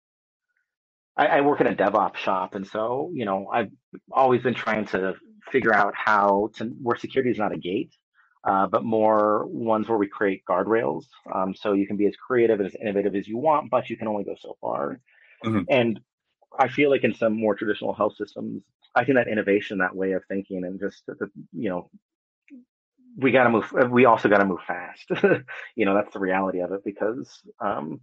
I, 1.16 1.28
I 1.28 1.42
work 1.42 1.62
in 1.62 1.68
a 1.68 1.76
DevOps 1.76 2.18
shop, 2.18 2.56
and 2.56 2.66
so 2.68 3.12
you 3.14 3.26
know, 3.26 3.48
I've 3.52 3.72
always 4.12 4.42
been 4.42 4.56
trying 4.56 4.86
to 4.88 5.16
figure 5.52 5.74
out 5.74 5.94
how 5.96 6.50
to 6.56 6.66
where 6.82 6.98
security 6.98 7.32
is 7.32 7.38
not 7.38 7.54
a 7.54 7.58
gate, 7.58 7.94
uh, 8.44 8.68
but 8.68 8.84
more 8.84 9.46
ones 9.48 9.88
where 9.88 9.98
we 9.98 10.08
create 10.08 10.44
guardrails. 10.50 11.06
Um, 11.34 11.54
so 11.56 11.74
you 11.74 11.88
can 11.88 11.98
be 11.98 12.08
as 12.08 12.16
creative 12.16 12.60
and 12.60 12.68
as 12.68 12.76
innovative 12.76 13.16
as 13.16 13.28
you 13.28 13.38
want, 13.38 13.70
but 13.70 13.90
you 13.90 13.98
can 13.98 14.08
only 14.08 14.24
go 14.24 14.36
so 14.40 14.58
far. 14.60 15.00
Mm-hmm. 15.46 15.64
And 15.70 16.00
I 16.58 16.68
feel 16.68 16.90
like 16.90 17.04
in 17.04 17.14
some 17.14 17.40
more 17.40 17.56
traditional 17.56 17.94
health 17.94 18.16
systems, 18.16 18.64
I 18.96 19.06
think 19.06 19.18
that 19.18 19.28
innovation, 19.28 19.80
that 19.80 19.96
way 19.96 20.12
of 20.14 20.24
thinking, 20.28 20.64
and 20.64 20.80
just 20.80 21.06
the, 21.08 21.30
you 21.52 21.70
know, 21.70 21.90
we 23.18 23.32
got 23.32 23.44
to 23.44 23.50
move. 23.50 23.72
We 23.92 24.06
also 24.06 24.30
got 24.30 24.40
to 24.40 24.46
move 24.46 24.62
fast. 24.68 25.06
you 25.76 25.86
know, 25.86 25.94
that's 25.94 26.14
the 26.14 26.20
reality 26.20 26.62
of 26.62 26.72
it 26.72 26.84
because 26.84 27.42
um, 27.60 28.02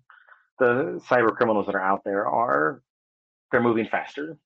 the 0.58 1.00
cyber 1.08 1.34
criminals 1.34 1.66
that 1.66 1.74
are 1.74 1.82
out 1.82 2.02
there 2.04 2.26
are 2.26 2.82
they're 3.50 3.62
moving 3.62 3.86
faster, 3.86 4.36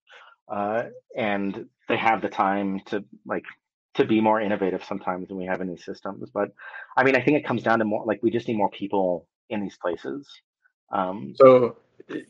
uh, 0.48 0.84
and 1.16 1.66
they 1.88 1.96
have 1.96 2.22
the 2.22 2.28
time 2.28 2.80
to 2.86 3.04
like 3.26 3.44
to 3.94 4.04
be 4.04 4.20
more 4.20 4.40
innovative 4.40 4.84
sometimes 4.84 5.28
than 5.28 5.36
we 5.36 5.46
have 5.46 5.60
in 5.60 5.68
these 5.68 5.84
systems. 5.84 6.30
But 6.32 6.50
I 6.96 7.04
mean, 7.04 7.16
I 7.16 7.20
think 7.20 7.38
it 7.38 7.46
comes 7.46 7.62
down 7.62 7.78
to 7.78 7.84
more 7.84 8.04
like 8.04 8.22
we 8.22 8.30
just 8.30 8.48
need 8.48 8.56
more 8.56 8.70
people 8.70 9.26
in 9.50 9.60
these 9.60 9.76
places. 9.76 10.28
Um, 10.92 11.34
so 11.36 11.76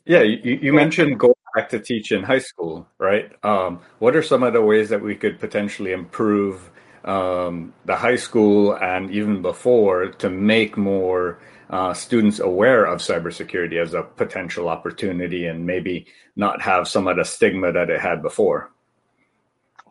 yeah, 0.05 0.23
you, 0.23 0.59
you 0.63 0.73
mentioned 0.73 1.19
going 1.19 1.35
back 1.55 1.69
to 1.71 1.81
teach 1.81 2.13
in 2.13 2.23
high 2.23 2.39
school, 2.39 2.89
right? 2.99 3.33
Um, 3.45 3.81
what 3.99 4.17
are 4.17 4.23
some 4.23 4.43
of 4.43 4.53
the 4.53 4.63
ways 4.63 4.89
that 4.91 5.03
we 5.03 5.15
could 5.15 5.41
potentially 5.41 5.93
improve 5.93 6.71
um, 7.05 7.75
the 7.85 7.97
high 7.97 8.17
school 8.17 8.75
and 8.75 9.11
even 9.11 9.43
before 9.43 10.07
to 10.07 10.31
make 10.31 10.77
more 10.77 11.39
uh, 11.71 11.95
students 11.95 12.41
aware 12.41 12.85
of 12.85 13.01
cybersecurity 13.01 13.81
as 13.81 13.95
a 13.95 14.03
potential 14.03 14.69
opportunity 14.69 15.47
and 15.47 15.67
maybe 15.67 16.07
not 16.37 16.63
have 16.63 16.89
some 16.89 17.07
of 17.07 17.17
the 17.17 17.25
stigma 17.25 17.73
that 17.73 17.91
it 17.91 18.01
had 18.01 18.23
before? 18.23 18.71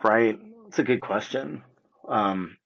Right. 0.03 0.39
It's 0.67 0.79
a 0.79 0.83
good 0.83 1.01
question. 1.01 1.63
Um, 2.07 2.57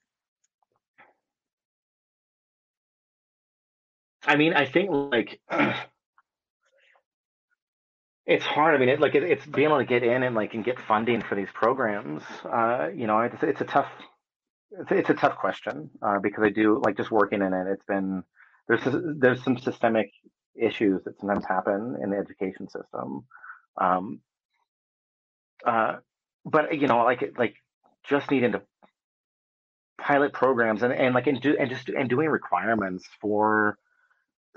I 4.26 4.36
mean, 4.36 4.54
I 4.54 4.65
think 4.65 4.89
like 4.91 5.39
it's 8.26 8.46
hard. 8.46 8.76
I 8.76 8.78
mean, 8.78 8.89
it, 8.89 9.00
like 9.00 9.15
it, 9.15 9.24
it's 9.24 9.46
being 9.46 9.67
able 9.67 9.78
to 9.78 9.86
get 9.86 10.04
in 10.04 10.24
and 10.24 10.36
like 10.36 10.54
and 10.54 10.63
get 10.63 10.80
funding 10.80 11.22
for 11.22 11.36
these 11.36 11.48
programs. 11.54 12.24
Uh, 12.43 12.89
you 12.93 13.08
know, 13.08 13.22
it's, 13.22 13.41
it's 13.41 13.62
a 13.62 13.65
tough, 13.65 13.88
it's, 14.72 14.91
it's 14.91 15.10
a 15.10 15.13
tough 15.13 15.38
question 15.38 15.89
uh, 16.02 16.20
because 16.20 16.43
I 16.43 16.50
do 16.50 16.82
like 16.84 16.98
just 16.98 17.10
working 17.10 17.41
in 17.41 17.54
it. 17.54 17.67
It's 17.67 17.86
been 17.86 18.24
there's 18.67 18.82
there's 19.17 19.43
some 19.43 19.58
systemic 19.58 20.12
issues 20.60 21.03
that 21.03 21.19
sometimes 21.19 21.45
happen 21.45 21.97
in 22.01 22.10
the 22.10 22.17
education 22.17 22.67
system. 22.69 23.25
Um, 23.80 24.21
uh, 25.65 25.97
but 26.45 26.80
you 26.80 26.88
know, 26.88 27.03
like 27.03 27.34
like 27.38 27.56
just 28.03 28.32
needing 28.32 28.53
to 28.53 28.62
pilot 29.97 30.34
programs 30.34 30.84
and, 30.84 30.93
and 30.93 31.13
like 31.15 31.27
and 31.27 31.41
do 31.41 31.56
and 31.60 31.69
just 31.69 31.89
and 31.89 32.10
doing 32.10 32.30
requirements 32.30 33.08
for 33.19 33.77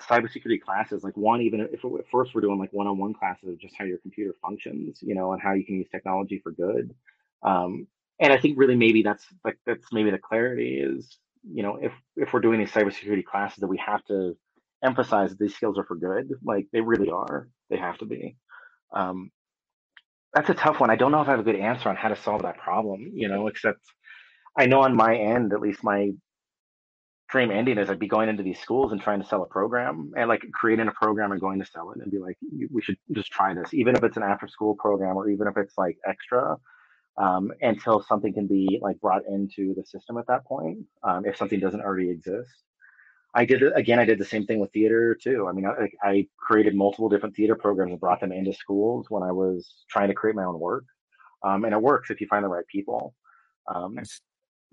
cybersecurity 0.01 0.61
classes 0.61 1.03
like 1.03 1.17
one 1.17 1.43
even 1.43 1.61
if 1.61 1.85
at 1.85 2.09
first 2.11 2.35
we're 2.35 2.41
doing 2.41 2.59
like 2.59 2.73
one-on-one 2.73 3.13
classes 3.13 3.49
of 3.49 3.59
just 3.59 3.75
how 3.77 3.85
your 3.85 3.99
computer 3.99 4.35
functions 4.41 4.99
you 5.03 5.15
know 5.15 5.33
and 5.33 5.43
how 5.43 5.53
you 5.53 5.65
can 5.65 5.77
use 5.77 5.89
technology 5.91 6.41
for 6.43 6.53
good 6.53 6.95
um, 7.43 7.87
and 8.19 8.33
i 8.33 8.39
think 8.39 8.59
really 8.59 8.77
maybe 8.77 9.03
that's 9.03 9.25
like 9.45 9.59
that's 9.67 9.93
maybe 9.93 10.11
the 10.11 10.19
clarity 10.19 10.79
is 10.79 11.19
you 11.45 11.63
know 11.63 11.79
if 11.81 11.93
if 12.17 12.33
we're 12.33 12.41
doing 12.41 12.59
these 12.61 12.73
cybersecurity 12.73 13.25
classes 13.25 13.59
that 13.59 13.69
we 13.69 13.79
have 13.79 14.05
to 14.07 14.37
emphasize 14.85 15.31
that 15.31 15.39
these 15.39 15.55
skills 15.55 15.79
are 15.79 15.85
for 15.85 15.97
good 15.97 16.33
like 16.45 16.67
they 16.73 16.81
really 16.81 17.11
are. 17.11 17.49
They 17.69 17.77
have 17.77 17.99
to 17.99 18.07
be. 18.07 18.37
Um, 18.93 19.31
that's 20.35 20.51
a 20.51 20.55
tough 20.55 20.81
one. 20.81 20.91
I 20.91 20.97
don't 20.97 21.13
know 21.13 21.21
if 21.21 21.29
I 21.29 21.33
have 21.33 21.41
a 21.41 21.45
good 21.45 21.57
answer 21.57 21.89
on 21.89 21.97
how 21.97 22.09
to 22.09 22.17
solve 22.17 22.43
that 22.43 22.59
problem, 22.59 23.11
you 23.15 23.29
know, 23.29 23.49
except 23.49 23.81
I 24.57 24.67
know 24.67 24.83
on 24.83 24.95
my 24.95 25.17
end, 25.17 25.53
at 25.53 25.61
least 25.61 25.83
my 25.85 26.11
dream 27.29 27.51
ending 27.51 27.79
is 27.79 27.89
I'd 27.91 27.99
be 27.99 28.09
going 28.09 28.29
into 28.29 28.43
these 28.43 28.59
schools 28.59 28.93
and 28.93 29.01
trying 29.01 29.21
to 29.23 29.27
sell 29.27 29.43
a 29.43 29.47
program 29.47 30.13
and 30.17 30.29
like 30.29 30.43
creating 30.53 30.89
a 30.89 30.93
program 30.93 31.33
and 31.33 31.41
going 31.41 31.61
to 31.61 31.67
sell 31.67 31.93
it 31.93 32.01
and 32.03 32.11
be 32.11 32.19
like, 32.19 32.37
we 32.73 32.83
should 32.83 32.97
just 33.13 33.31
try 33.31 33.55
this, 33.55 33.73
even 33.73 33.97
if 33.97 34.03
it's 34.03 34.17
an 34.17 34.23
after 34.23 34.49
school 34.49 34.75
program 34.79 35.17
or 35.17 35.29
even 35.31 35.47
if 35.47 35.57
it's 35.57 35.77
like 35.79 35.97
extra, 36.09 36.57
um, 37.17 37.53
until 37.61 38.03
something 38.03 38.33
can 38.33 38.47
be 38.47 38.79
like 38.81 39.01
brought 39.01 39.27
into 39.27 39.75
the 39.75 39.85
system 39.85 40.17
at 40.19 40.27
that 40.29 40.45
point, 40.45 40.79
um, 41.03 41.25
if 41.27 41.37
something 41.37 41.61
doesn't 41.61 41.81
already 41.81 42.11
exist. 42.11 42.51
I 43.35 43.45
did 43.45 43.63
again. 43.77 44.01
I 44.01 44.05
did 44.05 44.19
the 44.19 44.25
same 44.25 44.45
thing 44.45 44.59
with 44.59 44.73
theater 44.73 45.17
too. 45.21 45.47
I 45.49 45.53
mean, 45.53 45.65
I, 45.65 45.89
I, 46.03 46.27
created 46.37 46.75
multiple 46.75 47.09
different 47.09 47.37
theater 47.37 47.55
programs 47.55 47.93
and 47.93 48.01
brought 48.01 48.21
them 48.21 48.33
into 48.33 48.53
schools 48.53 49.07
when 49.09 49.23
I 49.23 49.31
was 49.31 49.85
trying 49.89 50.09
to 50.09 50.15
create 50.15 50.35
my 50.35 50.43
own 50.43 50.59
work, 50.59 50.85
um, 51.45 51.65
and 51.65 51.73
it 51.73 51.81
works 51.81 52.11
if 52.11 52.21
you 52.21 52.27
find 52.27 52.45
the 52.45 52.49
right 52.49 52.67
people. 52.67 53.15
Um, 53.73 54.01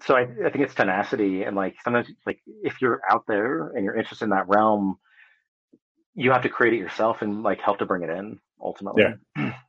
so 0.03 0.15
I, 0.15 0.21
I, 0.21 0.49
think 0.49 0.63
it's 0.63 0.75
tenacity 0.75 1.43
and 1.43 1.55
like 1.55 1.75
sometimes 1.83 2.07
like 2.25 2.39
if 2.63 2.81
you're 2.81 3.01
out 3.09 3.25
there 3.27 3.69
and 3.69 3.83
you're 3.83 3.95
interested 3.95 4.25
in 4.25 4.31
that 4.31 4.47
realm, 4.47 4.97
you 6.15 6.31
have 6.31 6.43
to 6.43 6.49
create 6.49 6.73
it 6.73 6.77
yourself 6.77 7.21
and 7.21 7.43
like 7.43 7.61
help 7.61 7.79
to 7.79 7.85
bring 7.85 8.03
it 8.03 8.09
in 8.09 8.39
ultimately. 8.61 9.03
Yeah. 9.35 9.53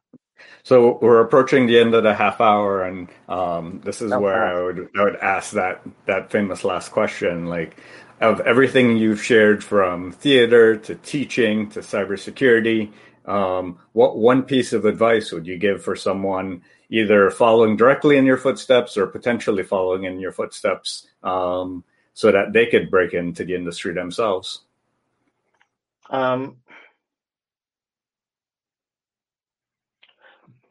So 0.62 0.98
we're 1.00 1.20
approaching 1.20 1.66
the 1.66 1.78
end 1.78 1.94
of 1.94 2.02
the 2.02 2.14
half 2.14 2.40
hour, 2.40 2.82
and 2.82 3.08
um, 3.28 3.80
this 3.84 4.02
is 4.02 4.10
where 4.14 4.44
I 4.44 4.62
would 4.62 4.88
I 4.98 5.04
would 5.04 5.16
ask 5.16 5.52
that 5.52 5.82
that 6.06 6.30
famous 6.30 6.64
last 6.64 6.90
question. 6.90 7.46
Like, 7.46 7.76
of 8.20 8.40
everything 8.40 8.96
you've 8.96 9.22
shared 9.22 9.62
from 9.62 10.12
theater 10.12 10.76
to 10.76 10.94
teaching 10.96 11.70
to 11.70 11.80
cybersecurity, 11.80 12.92
um, 13.26 13.78
what 13.92 14.16
one 14.16 14.42
piece 14.42 14.72
of 14.72 14.84
advice 14.84 15.32
would 15.32 15.46
you 15.46 15.58
give 15.58 15.82
for 15.82 15.94
someone 15.94 16.62
either 16.90 17.30
following 17.30 17.76
directly 17.76 18.16
in 18.16 18.24
your 18.24 18.38
footsteps 18.38 18.96
or 18.96 19.06
potentially 19.06 19.62
following 19.62 20.04
in 20.04 20.18
your 20.18 20.32
footsteps 20.32 21.06
um, 21.22 21.84
so 22.14 22.32
that 22.32 22.52
they 22.52 22.66
could 22.66 22.90
break 22.90 23.12
into 23.12 23.44
the 23.44 23.54
industry 23.54 23.92
themselves? 23.92 24.62
Um, 26.10 26.56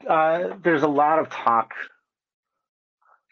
uh, 0.08 0.58
there's 0.64 0.84
a 0.84 0.88
lot 0.88 1.20
of 1.20 1.30
talk 1.30 1.72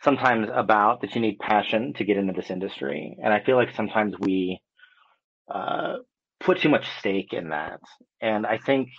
sometimes 0.03 0.49
about 0.53 1.01
that 1.01 1.15
you 1.15 1.21
need 1.21 1.39
passion 1.39 1.93
to 1.93 2.03
get 2.03 2.17
into 2.17 2.33
this 2.33 2.51
industry. 2.51 3.17
And 3.23 3.33
I 3.33 3.41
feel 3.43 3.55
like 3.55 3.75
sometimes 3.75 4.15
we 4.19 4.61
uh, 5.53 5.97
put 6.39 6.59
too 6.59 6.69
much 6.69 6.87
stake 6.99 7.33
in 7.33 7.49
that. 7.49 7.79
And 8.21 8.45
I 8.45 8.57
think 8.57 8.89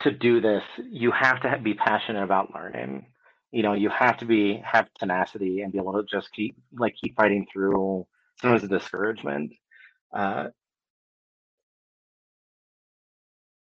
to 0.00 0.10
do 0.10 0.40
this, 0.40 0.62
you 0.90 1.12
have 1.12 1.42
to 1.42 1.58
be 1.62 1.74
passionate 1.74 2.22
about 2.22 2.54
learning. 2.54 3.06
You 3.52 3.62
know, 3.62 3.74
you 3.74 3.88
have 3.88 4.18
to 4.18 4.24
be 4.24 4.62
have 4.64 4.88
tenacity 4.98 5.60
and 5.60 5.72
be 5.72 5.78
able 5.78 5.92
to 5.92 6.04
just 6.10 6.32
keep 6.32 6.56
like 6.76 6.94
keep 7.00 7.16
fighting 7.16 7.46
through 7.52 8.06
sometimes 8.40 8.62
the 8.62 8.68
discouragement. 8.68 9.52
Uh, 10.12 10.48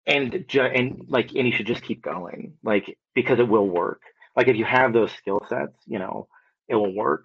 and 0.06 0.46
and 0.54 1.06
like 1.08 1.32
and 1.34 1.46
you 1.46 1.52
should 1.52 1.66
just 1.66 1.82
keep 1.82 2.02
going 2.02 2.54
like 2.62 2.96
because 3.14 3.38
it 3.38 3.48
will 3.48 3.68
work 3.68 4.00
like 4.36 4.48
if 4.48 4.56
you 4.56 4.64
have 4.66 4.92
those 4.92 5.10
skill 5.12 5.40
sets, 5.48 5.74
you 5.86 5.98
know, 5.98 6.28
it 6.68 6.74
will 6.74 6.94
work. 6.94 7.24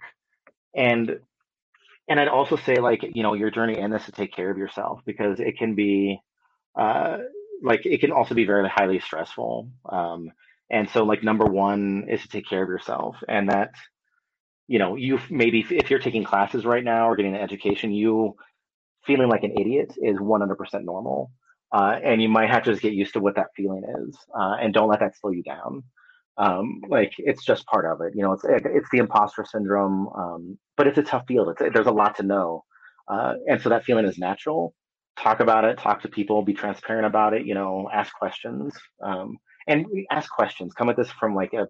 And 0.76 1.20
and 2.08 2.20
I'd 2.20 2.28
also 2.30 2.56
say 2.56 2.76
like, 2.78 3.04
you 3.14 3.24
know, 3.24 3.34
your 3.34 3.52
journey 3.52 3.78
in 3.78 3.92
this 3.92 4.06
to 4.06 4.12
take 4.12 4.34
care 4.34 4.50
of 4.50 4.58
yourself 4.58 5.02
because 5.06 5.40
it 5.40 5.58
can 5.58 5.76
be 5.76 6.20
uh 6.80 7.18
like 7.62 7.86
it 7.86 8.00
can 8.00 8.12
also 8.12 8.34
be 8.34 8.46
very 8.46 8.68
highly 8.70 9.00
stressful. 9.00 9.70
Um 9.90 10.32
and 10.70 10.90
so 10.90 11.04
like 11.04 11.24
number 11.24 11.46
one 11.46 12.08
is 12.10 12.22
to 12.22 12.30
take 12.30 12.48
care 12.48 12.64
of 12.64 12.70
yourself 12.70 13.18
and 13.28 13.50
that 13.50 13.72
you 14.68 14.80
know, 14.80 14.96
you 14.96 15.20
maybe 15.30 15.66
if 15.70 15.90
you're 15.90 16.00
taking 16.00 16.24
classes 16.24 16.66
right 16.66 16.84
now 16.84 17.10
or 17.10 17.18
getting 17.18 17.36
an 17.36 17.42
education, 17.42 17.92
you 17.92 18.36
feeling 19.06 19.30
like 19.30 19.44
an 19.44 19.54
idiot 19.60 19.94
is 20.02 20.18
100% 20.18 20.84
normal. 20.84 21.32
Uh, 21.74 21.98
and 22.04 22.22
you 22.22 22.28
might 22.30 22.50
have 22.50 22.64
to 22.64 22.72
just 22.72 22.82
get 22.82 22.94
used 22.94 23.14
to 23.14 23.20
what 23.20 23.36
that 23.36 23.48
feeling 23.56 23.84
is 24.04 24.18
uh, 24.38 24.56
and 24.62 24.74
don't 24.74 24.90
let 24.90 25.00
that 25.00 25.18
slow 25.18 25.32
you 25.32 25.44
down 25.44 25.84
um, 26.38 26.82
like 26.88 27.14
it's 27.18 27.44
just 27.44 27.66
part 27.66 27.86
of 27.86 28.02
it. 28.02 28.14
You 28.16 28.24
know, 28.24 28.34
it's 28.34 28.44
it's 28.46 28.90
the 28.92 29.00
imposter 29.00 29.46
syndrome, 29.46 30.08
um, 30.16 30.58
but 30.78 30.88
it's 30.88 30.98
a 30.98 31.04
tough 31.04 31.26
field. 31.28 31.50
It's, 31.50 31.74
there's 31.74 31.88
a 31.88 31.92
lot 31.92 32.16
to 32.18 32.24
know, 32.24 32.64
uh, 33.08 33.34
and 33.48 33.62
so 33.62 33.70
that 33.70 33.84
feeling 33.84 34.06
is 34.06 34.18
natural. 34.18 34.74
Talk 35.20 35.40
about 35.42 35.66
it. 35.66 35.78
Talk 35.78 36.02
to 36.02 36.08
people. 36.08 36.42
Be 36.42 36.54
transparent 36.54 37.06
about 37.06 37.34
it. 37.34 37.46
You 37.46 37.54
know, 37.54 37.90
ask 37.94 38.14
questions, 38.16 38.74
um, 39.04 39.38
and 39.68 39.86
ask 40.10 40.32
questions. 40.32 40.74
Come 40.74 40.90
at 40.90 40.98
this 40.98 41.12
from 41.12 41.36
like 41.36 41.54
a 41.54 41.68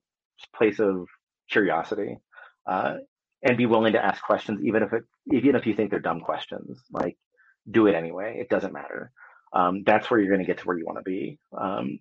place 0.55 0.79
of 0.79 1.07
curiosity, 1.49 2.17
uh, 2.65 2.97
and 3.43 3.57
be 3.57 3.65
willing 3.65 3.93
to 3.93 4.05
ask 4.05 4.23
questions, 4.23 4.61
even 4.63 4.83
if 4.83 4.93
it 4.93 5.03
even 5.33 5.55
if 5.55 5.65
you 5.65 5.75
think 5.75 5.89
they're 5.89 5.99
dumb 5.99 6.21
questions. 6.21 6.81
Like, 6.91 7.17
do 7.69 7.87
it 7.87 7.95
anyway. 7.95 8.37
It 8.39 8.49
doesn't 8.49 8.73
matter. 8.73 9.11
Um, 9.53 9.83
that's 9.85 10.09
where 10.11 10.19
you're 10.19 10.29
going 10.33 10.45
to 10.45 10.47
get 10.47 10.59
to 10.59 10.65
where 10.65 10.77
you 10.77 10.85
want 10.85 10.99
to 10.99 11.03
be. 11.03 11.39
Um, 11.57 11.99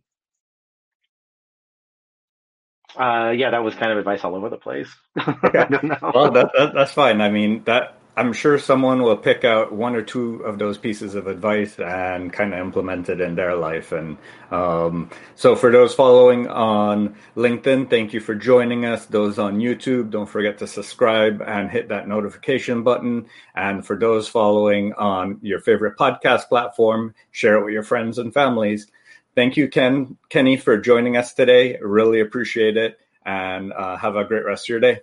Uh, 2.98 3.30
yeah, 3.36 3.50
that 3.50 3.62
was 3.64 3.74
kind 3.76 3.92
of 3.92 3.98
advice 3.98 4.24
all 4.24 4.36
over 4.36 4.50
the 4.50 4.58
place. 4.58 4.88
Okay. 5.44 5.66
well, 6.14 6.32
that, 6.32 6.50
that, 6.58 6.72
that's 6.74 6.92
fine. 6.92 7.20
I 7.20 7.30
mean, 7.30 7.64
that 7.64 7.99
I'm 8.16 8.32
sure 8.32 8.58
someone 8.58 9.02
will 9.02 9.16
pick 9.16 9.44
out 9.44 9.72
one 9.72 9.94
or 9.94 10.02
two 10.02 10.42
of 10.42 10.58
those 10.58 10.76
pieces 10.76 11.14
of 11.14 11.26
advice 11.26 11.78
and 11.78 12.32
kind 12.32 12.52
of 12.52 12.60
implement 12.60 13.08
it 13.08 13.20
in 13.20 13.36
their 13.36 13.54
life. 13.54 13.92
And 13.92 14.18
um, 14.50 15.10
so, 15.36 15.54
for 15.54 15.70
those 15.70 15.94
following 15.94 16.48
on 16.48 17.14
LinkedIn, 17.36 17.88
thank 17.88 18.12
you 18.12 18.20
for 18.20 18.34
joining 18.34 18.84
us. 18.84 19.06
Those 19.06 19.38
on 19.38 19.58
YouTube, 19.58 20.10
don't 20.10 20.28
forget 20.28 20.58
to 20.58 20.66
subscribe 20.66 21.40
and 21.40 21.70
hit 21.70 21.88
that 21.88 22.08
notification 22.08 22.82
button. 22.82 23.26
And 23.54 23.86
for 23.86 23.96
those 23.96 24.28
following 24.28 24.92
on 24.94 25.38
your 25.42 25.60
favorite 25.60 25.96
podcast 25.96 26.48
platform, 26.48 27.14
share 27.30 27.58
it 27.58 27.64
with 27.64 27.74
your 27.74 27.84
friends 27.84 28.18
and 28.18 28.34
families. 28.34 28.88
Thank 29.36 29.56
you, 29.56 29.68
Ken, 29.68 30.18
Kenny, 30.28 30.56
for 30.56 30.76
joining 30.76 31.16
us 31.16 31.32
today. 31.32 31.78
Really 31.80 32.20
appreciate 32.20 32.76
it, 32.76 32.98
and 33.24 33.72
uh, 33.72 33.96
have 33.96 34.16
a 34.16 34.24
great 34.24 34.44
rest 34.44 34.64
of 34.64 34.68
your 34.70 34.80
day. 34.80 35.00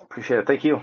Appreciate 0.00 0.38
it. 0.38 0.46
Thank 0.46 0.64
you. 0.64 0.78